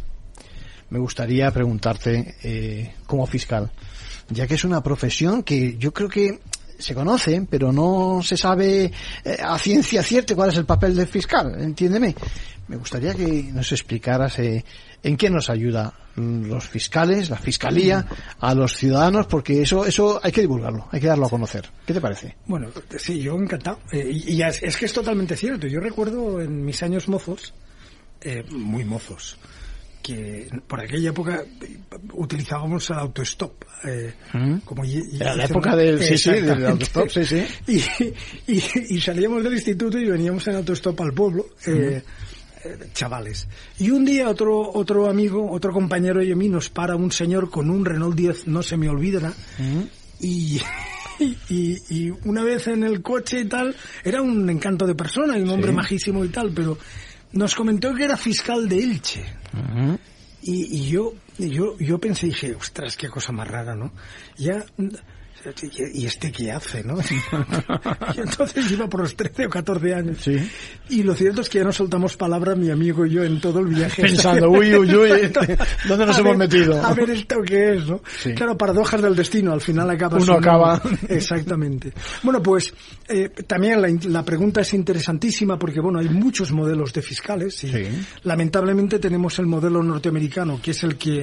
me 0.89 0.99
gustaría 0.99 1.49
preguntarte 1.51 2.35
eh, 2.43 2.93
como 3.07 3.25
fiscal, 3.25 3.71
ya 4.29 4.45
que 4.47 4.55
es 4.55 4.63
una 4.63 4.81
profesión 4.83 5.43
que 5.43 5.77
yo 5.77 5.91
creo 5.93 6.09
que 6.09 6.39
se 6.77 6.93
conoce, 6.93 7.45
pero 7.49 7.71
no 7.71 8.21
se 8.23 8.35
sabe 8.35 8.91
eh, 9.23 9.37
a 9.41 9.57
ciencia 9.57 10.03
cierta 10.03 10.35
cuál 10.35 10.49
es 10.49 10.57
el 10.57 10.65
papel 10.65 10.95
del 10.95 11.07
fiscal, 11.07 11.55
entiéndeme. 11.59 12.13
Me 12.67 12.77
gustaría 12.77 13.13
que 13.13 13.49
nos 13.53 13.71
explicaras 13.71 14.39
eh, 14.39 14.63
en 15.03 15.17
qué 15.17 15.29
nos 15.29 15.49
ayuda 15.49 15.93
mm, 16.15 16.45
los 16.45 16.67
fiscales, 16.67 17.29
la 17.29 17.37
fiscalía, 17.37 18.05
a 18.39 18.53
los 18.55 18.73
ciudadanos, 18.75 19.27
porque 19.27 19.61
eso 19.61 19.85
eso 19.85 20.19
hay 20.23 20.31
que 20.31 20.41
divulgarlo, 20.41 20.87
hay 20.91 20.99
que 21.01 21.07
darlo 21.07 21.25
a 21.25 21.29
conocer. 21.29 21.69
¿Qué 21.85 21.93
te 21.93 22.01
parece? 22.01 22.35
Bueno, 22.47 22.69
sí, 22.97 23.19
yo 23.21 23.35
encantado. 23.35 23.79
Eh, 23.91 24.09
y 24.11 24.33
y 24.35 24.41
es, 24.41 24.63
es 24.63 24.77
que 24.77 24.85
es 24.85 24.93
totalmente 24.93 25.35
cierto. 25.35 25.67
Yo 25.67 25.79
recuerdo 25.79 26.39
en 26.41 26.63
mis 26.65 26.81
años 26.83 27.07
mozos, 27.09 27.53
eh, 28.21 28.43
muy 28.49 28.85
mozos, 28.85 29.37
que 30.01 30.49
por 30.67 30.79
aquella 30.81 31.09
época 31.09 31.43
utilizábamos 32.13 32.89
el 32.89 32.97
autostop. 32.97 33.63
Eh, 33.85 34.13
Mm. 34.33 34.57
como 34.59 34.85
y- 34.85 35.01
y- 35.11 35.15
Era 35.17 35.35
la 35.35 35.45
época 35.45 35.75
del- 35.75 36.01
sí, 36.01 36.17
sí, 36.17 36.31
del 36.31 36.65
autostop, 36.65 37.09
sí, 37.09 37.25
sí. 37.25 38.13
Y, 38.47 38.99
salíamos 39.01 39.43
del 39.43 39.53
instituto 39.53 39.97
y 39.97 40.05
veníamos 40.05 40.47
en 40.47 40.55
autostop 40.55 40.99
al 41.01 41.13
pueblo. 41.13 41.47
eh, 41.67 41.71
eh, 41.97 42.03
chavales. 42.93 43.47
Y 43.79 43.89
un 43.91 44.05
día 44.05 44.29
otro 44.29 44.71
otro 44.73 45.09
amigo, 45.09 45.51
otro 45.51 45.71
compañero 45.73 46.21
a 46.21 46.35
mí 46.35 46.49
nos 46.49 46.69
para 46.69 46.95
un 46.95 47.11
señor 47.11 47.49
con 47.49 47.69
un 47.69 47.83
Renault 47.85 48.15
10, 48.15 48.47
no 48.47 48.63
se 48.63 48.77
me 48.77 48.89
olvidará, 48.89 49.33
y, 50.19 50.59
y, 51.19 51.77
y 51.89 52.11
una 52.25 52.43
vez 52.43 52.67
en 52.67 52.83
el 52.83 53.01
coche 53.01 53.41
y 53.41 53.45
tal, 53.45 53.75
era 54.03 54.21
un 54.21 54.49
encanto 54.49 54.85
de 54.87 54.95
persona 54.95 55.37
y 55.37 55.41
un 55.41 55.49
hombre 55.49 55.69
Sí. 55.71 55.75
majísimo 55.75 56.23
y 56.25 56.29
tal, 56.29 56.51
pero 56.53 56.77
nos 57.33 57.55
comentó 57.55 57.93
que 57.93 58.03
era 58.05 58.17
fiscal 58.17 58.67
de 58.69 58.77
Elche. 58.83 59.25
Y, 60.41 60.77
y 60.77 60.89
yo, 60.89 61.13
yo, 61.37 61.77
yo 61.79 61.99
pensé, 61.99 62.27
dije, 62.27 62.55
ostras, 62.55 62.95
qué 62.97 63.09
cosa 63.09 63.31
más 63.31 63.47
rara, 63.47 63.75
¿no? 63.75 63.91
Ya, 64.37 64.63
¿y 65.93 66.05
este 66.05 66.31
qué 66.31 66.53
hace, 66.53 66.83
no? 66.85 66.95
y 68.15 68.19
entonces 68.21 68.71
iba 68.71 68.87
por 68.87 69.01
los 69.01 69.13
13 69.13 69.47
o 69.47 69.49
14 69.49 69.93
años. 69.93 70.17
Sí. 70.21 70.37
Y 70.89 71.03
lo 71.03 71.13
cierto 71.15 71.41
es 71.41 71.49
que 71.49 71.57
ya 71.57 71.65
no 71.65 71.73
soltamos 71.73 72.15
palabra 72.15 72.55
mi 72.55 72.69
amigo 72.69 73.05
y 73.05 73.09
yo 73.11 73.23
en 73.25 73.41
todo 73.41 73.59
el 73.59 73.65
viaje. 73.67 74.03
Pensando, 74.03 74.49
uy, 74.49 74.73
uy, 74.73 74.95
uy, 74.95 75.09
este, 75.11 75.57
¿dónde 75.85 76.05
nos 76.05 76.15
A 76.17 76.21
hemos 76.21 76.37
ver- 76.37 76.47
metido? 76.49 76.81
A 76.81 76.93
ver 76.93 77.09
esto 77.09 77.41
qué 77.45 77.73
es, 77.75 77.85
¿no? 77.87 78.01
Sí. 78.21 78.33
Claro, 78.33 78.57
paradojas 78.57 79.01
del 79.01 79.15
destino, 79.17 79.51
al 79.51 79.59
final 79.59 79.89
acaba 79.89 80.15
Uno 80.15 80.25
siendo- 80.25 80.39
acaba. 80.49 80.81
Exactamente. 81.09 81.91
Bueno, 82.21 82.41
pues 82.41 82.73
eh, 83.09 83.27
también 83.45 83.81
la, 83.81 83.89
la 84.09 84.23
pregunta 84.23 84.61
es 84.61 84.73
interesantísima 84.73 85.59
porque, 85.59 85.81
bueno, 85.81 85.99
hay 85.99 86.07
muchos 86.07 86.53
modelos 86.53 86.93
de 86.93 87.01
fiscales 87.01 87.61
y 87.65 87.67
Sí. 87.73 87.83
lamentablemente 88.23 88.97
tenemos 88.97 89.37
el 89.39 89.47
modelo 89.47 89.83
norteamericano, 89.83 90.61
que 90.61 90.71
es 90.71 90.83
el 90.85 90.95
que 90.95 91.22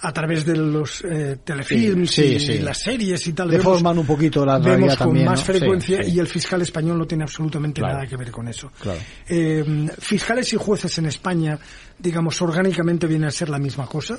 a 0.00 0.12
través 0.12 0.44
de 0.46 0.56
los 0.56 1.02
eh, 1.04 1.38
telefilms 1.44 2.10
Sí, 2.12 2.38
sí, 2.38 2.52
y 2.52 2.56
sí. 2.56 2.58
las 2.60 2.78
series 2.78 3.26
y 3.26 3.32
tal 3.32 3.50
Deforman 3.50 3.98
un 3.98 4.06
poquito 4.06 4.46
la 4.46 4.54
vemos 4.58 4.64
realidad 4.66 4.98
con 4.98 5.06
también, 5.08 5.26
más 5.26 5.40
¿no? 5.40 5.44
frecuencia 5.46 6.04
y 6.06 6.18
el 6.18 6.26
fiscal 6.28 6.62
español 6.62 6.98
no 6.98 7.06
tiene 7.06 7.24
absolutamente 7.24 7.80
Claro. 7.80 7.94
nada 7.96 8.06
que 8.06 8.16
ver 8.16 8.30
con 8.30 8.46
eso. 8.48 8.70
Claro. 8.80 9.00
Eh, 9.28 9.88
fiscales 9.98 10.52
y 10.52 10.56
jueces 10.56 10.96
en 10.98 11.06
España, 11.06 11.58
digamos, 11.98 12.40
orgánicamente 12.42 13.06
vienen 13.06 13.28
a 13.28 13.32
ser 13.32 13.48
la 13.48 13.58
misma 13.58 13.86
cosa. 13.86 14.18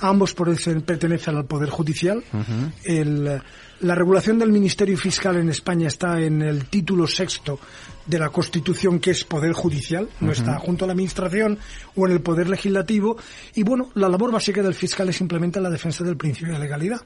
Ambos 0.00 0.34
pertenecen, 0.34 0.82
pertenecen 0.82 1.36
al 1.36 1.46
Poder 1.46 1.70
Judicial. 1.70 2.22
El, 2.84 3.40
la 3.80 3.94
regulación 3.94 4.38
del 4.38 4.52
Ministerio 4.52 4.96
Fiscal 4.98 5.36
en 5.36 5.48
España 5.48 5.88
está 5.88 6.20
en 6.20 6.42
el 6.42 6.66
título 6.66 7.06
sexto 7.06 7.58
de 8.06 8.18
la 8.18 8.28
Constitución, 8.28 8.98
que 9.00 9.12
es 9.12 9.24
Poder 9.24 9.52
Judicial, 9.52 10.06
no 10.20 10.32
está 10.32 10.58
junto 10.58 10.84
a 10.84 10.88
la 10.88 10.92
Administración 10.92 11.58
o 11.96 12.06
en 12.06 12.12
el 12.12 12.20
Poder 12.20 12.50
Legislativo. 12.50 13.16
Y 13.54 13.62
bueno, 13.62 13.90
la 13.94 14.08
labor 14.10 14.30
básica 14.30 14.62
del 14.62 14.74
fiscal 14.74 15.08
simplemente 15.14 15.60
la 15.60 15.70
defensa 15.70 16.04
del 16.04 16.16
principio 16.16 16.52
de 16.54 16.58
legalidad. 16.60 17.00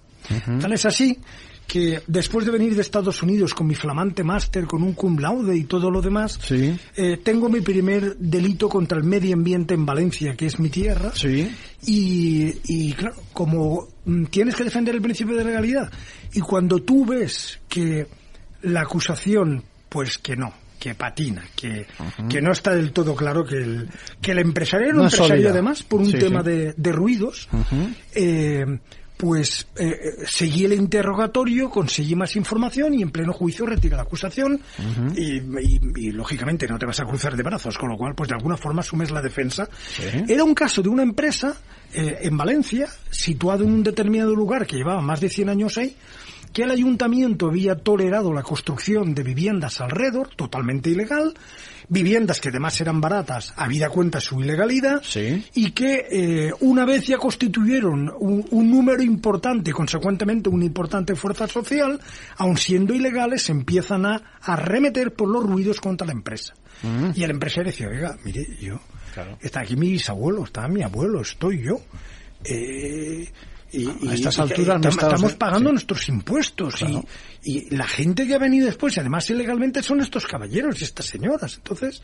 Tal 0.61 0.73
es 0.73 0.85
así 0.85 1.19
que 1.67 2.01
después 2.07 2.47
de 2.47 2.51
venir 2.53 2.75
de 2.75 2.81
Estados 2.81 3.23
Unidos 3.23 3.53
con 3.53 3.67
mi 3.67 3.75
flamante 3.75 4.25
máster, 4.25 4.65
con 4.67 4.83
un 4.83 4.95
cum 4.95 5.19
laude 5.19 5.55
y 5.55 5.65
todo 5.65 5.91
lo 5.91 6.01
demás, 6.01 6.39
Sí. 6.43 6.75
eh, 6.97 7.19
tengo 7.23 7.49
mi 7.51 7.61
primer 7.61 8.17
delito 8.17 8.69
contra 8.71 8.97
el 8.99 9.05
medio 9.05 9.35
ambiente 9.35 9.75
en 9.75 9.85
Valencia, 9.85 10.35
que 10.35 10.47
es 10.47 10.59
mi 10.59 10.71
tierra. 10.71 11.13
Sí. 11.15 11.55
Y, 11.87 12.55
y 12.65 12.93
claro, 12.95 13.17
como 13.35 13.87
mm, 14.07 14.25
tienes 14.25 14.55
que 14.57 14.65
defender 14.65 14.95
el 14.95 15.03
principio 15.03 15.37
de 15.37 15.45
legalidad, 15.45 15.93
y 16.33 16.41
cuando 16.41 16.81
tú 16.83 17.05
ves 17.05 17.61
que 17.69 18.07
la 18.63 18.81
acusación, 18.81 19.63
pues 19.91 20.17
que 20.19 20.37
no, 20.37 20.53
que 20.79 20.95
patina, 20.95 21.45
que, 21.57 21.87
que 22.29 22.41
no 22.41 22.53
está 22.53 22.73
del 22.75 22.93
todo 22.93 23.15
claro 23.17 23.45
que 23.45 23.57
el, 23.57 23.89
que 24.23 24.33
el 24.33 24.39
empresario 24.39 24.87
era 24.89 24.97
un 24.97 25.05
empresario 25.05 25.51
además 25.51 25.83
por 25.83 26.01
un 26.01 26.07
Sí, 26.11 26.19
tema 26.19 26.43
sí. 26.43 26.51
De, 26.51 26.75
de 26.77 26.93
ruidos, 26.93 27.49
eh, 28.15 28.79
pues 29.17 29.67
eh, 29.77 29.99
seguí 30.29 30.65
el 30.65 30.75
interrogatorio, 30.75 31.69
conseguí 31.71 32.15
más 32.15 32.37
información 32.37 32.95
y 32.95 33.03
en 33.03 33.11
pleno 33.11 33.33
juicio 33.33 33.67
retira 33.67 33.97
la 33.97 34.05
acusación. 34.05 34.61
Y, 35.17 35.39
y- 35.39 35.81
y, 35.97 36.13
lógicamente 36.13 36.69
no 36.69 36.79
te 36.79 36.87
vas 36.87 37.01
a 37.01 37.05
cruzar 37.05 37.37
de 37.37 37.43
brazos, 37.43 37.77
con 37.77 37.89
lo 37.89 37.97
cual 37.97 38.15
pues 38.15 38.29
de 38.29 38.37
alguna 38.37 38.57
forma 38.57 38.81
asumes 38.81 39.11
la 39.11 39.21
defensa. 39.21 39.69
Era 40.29 40.45
un 40.45 40.55
caso 40.55 40.83
de 40.83 40.89
una 40.89 41.03
empresa 41.03 41.57
eh, 41.93 42.19
en 42.23 42.37
Valencia, 42.37 42.87
situado 43.11 43.65
en 43.65 43.71
un 43.73 43.83
determinado 43.83 44.37
lugar 44.37 44.67
que 44.69 44.77
llevaba 44.77 45.01
más 45.03 45.21
de 45.21 45.29
100 45.29 45.49
años 45.49 45.77
ahí, 45.79 45.97
que 46.53 46.63
el 46.63 46.71
ayuntamiento 46.71 47.49
había 47.49 47.77
tolerado 47.77 48.33
la 48.33 48.43
construcción 48.43 49.15
de 49.15 49.23
viviendas 49.23 49.81
alrededor, 49.81 50.29
totalmente 50.35 50.91
ilegal, 50.91 51.35
viviendas 51.89 52.41
que 52.41 52.51
además 52.51 52.81
eran 52.81 53.01
baratas, 53.01 53.55
habida 53.57 53.89
cuenta 53.89 54.21
su 54.21 54.43
ilegalidad, 54.43 55.03
Sí. 55.03 55.45
y 55.55 55.71
que 55.71 56.07
eh, 56.11 56.53
una 56.61 56.85
vez 56.85 57.07
ya 57.07 57.17
constituyeron 57.17 58.13
un, 58.19 58.45
un 58.51 58.71
número 58.71 59.03
importante, 59.03 59.73
consecuentemente 59.73 60.49
una 60.51 60.65
importante 60.67 61.15
fuerza 61.15 61.47
social, 61.49 61.99
aun 62.37 62.57
siendo 62.57 62.95
ilegales, 62.95 63.49
empiezan 63.49 64.05
a 64.07 64.23
arremeter 64.43 65.13
por 65.15 65.29
los 65.29 65.45
ruidos 65.45 65.81
contra 65.81 66.07
la 66.07 66.13
empresa. 66.13 66.55
Y 67.17 67.25
el 67.25 67.31
empresario 67.31 67.73
decía, 67.73 67.89
oiga, 67.89 68.17
mire, 68.25 68.47
yo, 68.61 68.79
Claro. 69.13 69.37
está 69.41 69.61
aquí 69.61 69.75
mi 69.75 69.91
bisabuelo, 69.91 70.45
está 70.45 70.69
mi 70.69 70.83
abuelo, 70.83 71.23
estoy 71.23 71.63
yo. 71.65 71.81
Eh, 72.45 73.29
y, 73.73 73.87
A 74.09 74.15
estas 74.15 74.39
y- 74.39 74.41
alturas 74.41 74.81
no 74.81 74.89
estamos 74.89 75.35
pagando 75.35 75.69
sí. 75.71 75.73
nuestros 75.75 76.09
impuestos 76.09 76.77
Claro. 76.77 77.05
y, 77.43 77.59
y 77.59 77.77
la 77.77 77.87
gente 77.87 78.27
que 78.27 78.35
ha 78.35 78.39
venido 78.39 78.67
después, 78.67 78.97
y 78.97 79.01
además 79.01 79.29
ilegalmente, 79.31 79.83
son 79.83 80.01
estos 80.01 80.27
caballeros 80.27 80.81
y 80.81 80.85
estas 80.85 81.07
señoras. 81.07 81.57
Entonces, 81.57 82.03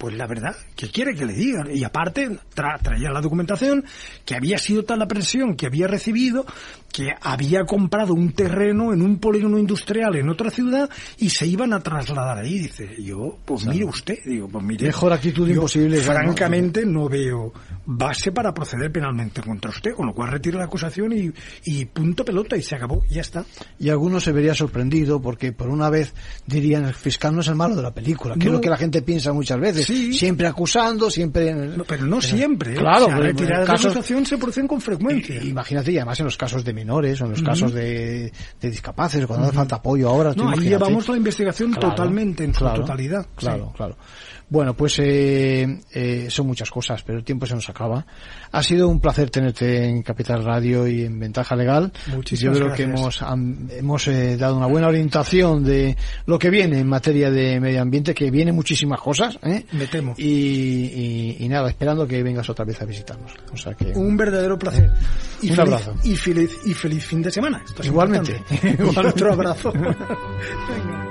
pues 0.00 0.16
la 0.16 0.26
verdad, 0.26 0.56
¿qué 0.74 0.88
quiere 0.88 1.14
que 1.14 1.26
le 1.26 1.34
digan? 1.34 1.68
Y 1.70 1.84
aparte, 1.84 2.30
tra- 2.56 2.80
traía 2.80 3.10
la 3.10 3.20
documentación 3.20 3.84
que 4.24 4.34
había 4.34 4.56
sido 4.56 4.82
tal 4.82 4.98
la 5.00 5.06
presión 5.06 5.54
que 5.56 5.66
había 5.66 5.86
recibido 5.86 6.46
que 6.90 7.14
había 7.20 7.64
comprado 7.66 8.14
un 8.14 8.32
terreno 8.32 8.92
en 8.92 9.02
un 9.02 9.18
polígono 9.18 9.58
industrial 9.58 10.16
en 10.16 10.28
otra 10.28 10.50
ciudad 10.50 10.90
y 11.18 11.30
se 11.30 11.46
iban 11.46 11.72
a 11.72 11.80
trasladar 11.80 12.38
ahí. 12.38 12.58
Dice, 12.58 12.96
yo, 13.00 13.38
pues 13.44 13.64
mire 13.66 13.84
usted, 13.84 14.18
digo, 14.24 14.48
pues 14.48 14.64
mire. 14.64 14.86
Mejor 14.86 15.12
actitud 15.12 15.46
yo, 15.46 15.54
imposible. 15.54 15.98
Francamente, 15.98 16.84
no 16.86 17.08
veo 17.08 17.52
base 17.86 18.32
para 18.32 18.52
proceder 18.54 18.90
penalmente 18.90 19.40
contra 19.42 19.70
usted, 19.70 19.92
con 19.94 20.06
lo 20.06 20.14
cual 20.14 20.30
retiro 20.32 20.58
la 20.58 20.64
acusación 20.64 21.12
y, 21.12 21.30
y 21.64 21.84
punto 21.84 22.24
pelota 22.24 22.56
y 22.56 22.62
se 22.62 22.74
acabó, 22.74 23.04
ya 23.08 23.20
está. 23.20 23.44
Y 23.78 23.90
algunos 23.90 24.24
se 24.24 24.32
vería 24.32 24.54
sorprendido 24.54 25.20
porque 25.20 25.52
por 25.52 25.68
una 25.68 25.90
vez 25.90 26.12
dirían 26.46 26.86
el 26.86 26.94
fiscal 26.94 27.34
no 27.34 27.42
es 27.42 27.48
el 27.48 27.54
malo 27.54 27.76
de 27.76 27.82
la 27.82 27.92
película, 27.94 28.34
que 28.34 28.46
es 28.46 28.52
lo 28.52 28.60
que 28.60 28.70
la 28.70 28.76
gente 28.78 29.02
piensa 29.02 29.32
muchas 29.32 29.60
veces. 29.60 29.86
Sí. 29.94 30.12
Siempre 30.12 30.46
acusando, 30.46 31.10
siempre... 31.10 31.54
No, 31.54 31.84
pero 31.84 32.06
no 32.06 32.20
siempre. 32.20 32.72
¿eh? 32.72 32.76
Claro, 32.76 33.04
o 33.04 33.08
sea, 33.08 33.16
pero 33.16 33.28
retiradas 33.28 33.66
casos- 33.66 33.84
de 33.84 33.90
acusación 33.90 34.26
se 34.26 34.38
producen 34.38 34.68
con 34.68 34.80
frecuencia. 34.80 35.42
Imagínate, 35.42 35.92
y 35.92 35.96
además 35.98 36.18
en 36.20 36.24
los 36.26 36.36
casos 36.36 36.64
de 36.64 36.72
menores 36.72 37.20
o 37.20 37.24
en 37.24 37.30
los 37.32 37.42
casos 37.42 37.72
de, 37.72 38.32
de 38.60 38.70
discapaces, 38.70 39.26
cuando 39.26 39.46
hace 39.46 39.56
falta 39.56 39.76
apoyo 39.76 40.08
ahora. 40.08 40.32
no, 40.36 40.50
ahí 40.50 40.60
llevamos 40.60 41.08
la 41.08 41.16
investigación 41.16 41.72
Claro, 41.72 41.90
totalmente, 41.90 42.44
en 42.44 42.52
claro, 42.52 42.76
su 42.76 42.80
totalidad. 42.82 43.26
Claro, 43.34 43.66
sí. 43.70 43.76
claro. 43.76 43.96
Bueno, 44.50 44.74
pues 44.74 44.98
eh, 44.98 45.80
eh, 45.92 46.26
son 46.28 46.48
muchas 46.48 46.68
cosas, 46.70 47.02
pero 47.04 47.18
el 47.18 47.24
tiempo 47.24 47.46
se 47.46 47.54
nos 47.54 47.68
acaba. 47.70 48.04
Ha 48.50 48.62
sido 48.64 48.88
un 48.88 48.98
placer 49.00 49.30
tenerte 49.30 49.84
en 49.88 50.02
Capital 50.02 50.44
Radio 50.44 50.88
y 50.88 51.04
en 51.04 51.18
Ventaja 51.20 51.54
Legal. 51.54 51.92
Muchísimas 52.08 52.58
Yo 52.58 52.64
creo 52.64 52.74
que 52.76 52.82
gracias. 52.86 53.00
hemos, 53.00 53.22
am- 53.22 53.68
hemos 53.70 54.08
eh, 54.08 54.36
dado 54.36 54.56
una 54.56 54.66
buena 54.66 54.88
orientación 54.88 55.62
de 55.62 55.96
lo 56.26 56.36
que 56.38 56.50
viene 56.50 56.80
en 56.80 56.88
materia 56.88 57.30
de 57.30 57.60
medio 57.60 57.80
ambiente, 57.80 58.12
que 58.12 58.28
viene 58.32 58.50
muchísimas 58.52 59.00
cosas. 59.00 59.38
¿eh? 59.44 59.64
Me 59.70 59.86
temo. 59.86 60.14
Y, 60.18 60.26
y- 60.26 61.36
y 61.38 61.48
nada, 61.48 61.68
esperando 61.70 62.04
que 62.06 62.20
vengas 62.22 62.50
otra 62.50 62.64
vez 62.64 62.82
a 62.82 62.84
visitarnos. 62.84 63.32
O 63.52 63.56
sea 63.56 63.74
que... 63.74 63.92
Un 63.94 64.16
verdadero 64.16 64.58
placer. 64.58 64.90
Y 65.42 65.50
Un 65.50 65.56
feliz, 65.56 65.72
abrazo. 65.74 65.94
Y 66.02 66.16
feliz, 66.16 66.50
y 66.66 66.74
feliz 66.74 67.04
fin 67.06 67.22
de 67.22 67.30
semana. 67.30 67.62
Esto 67.64 67.82
es 67.82 67.86
Igualmente. 67.88 68.42
otro 68.96 69.32
abrazo. 69.32 69.72
Venga. 69.72 71.06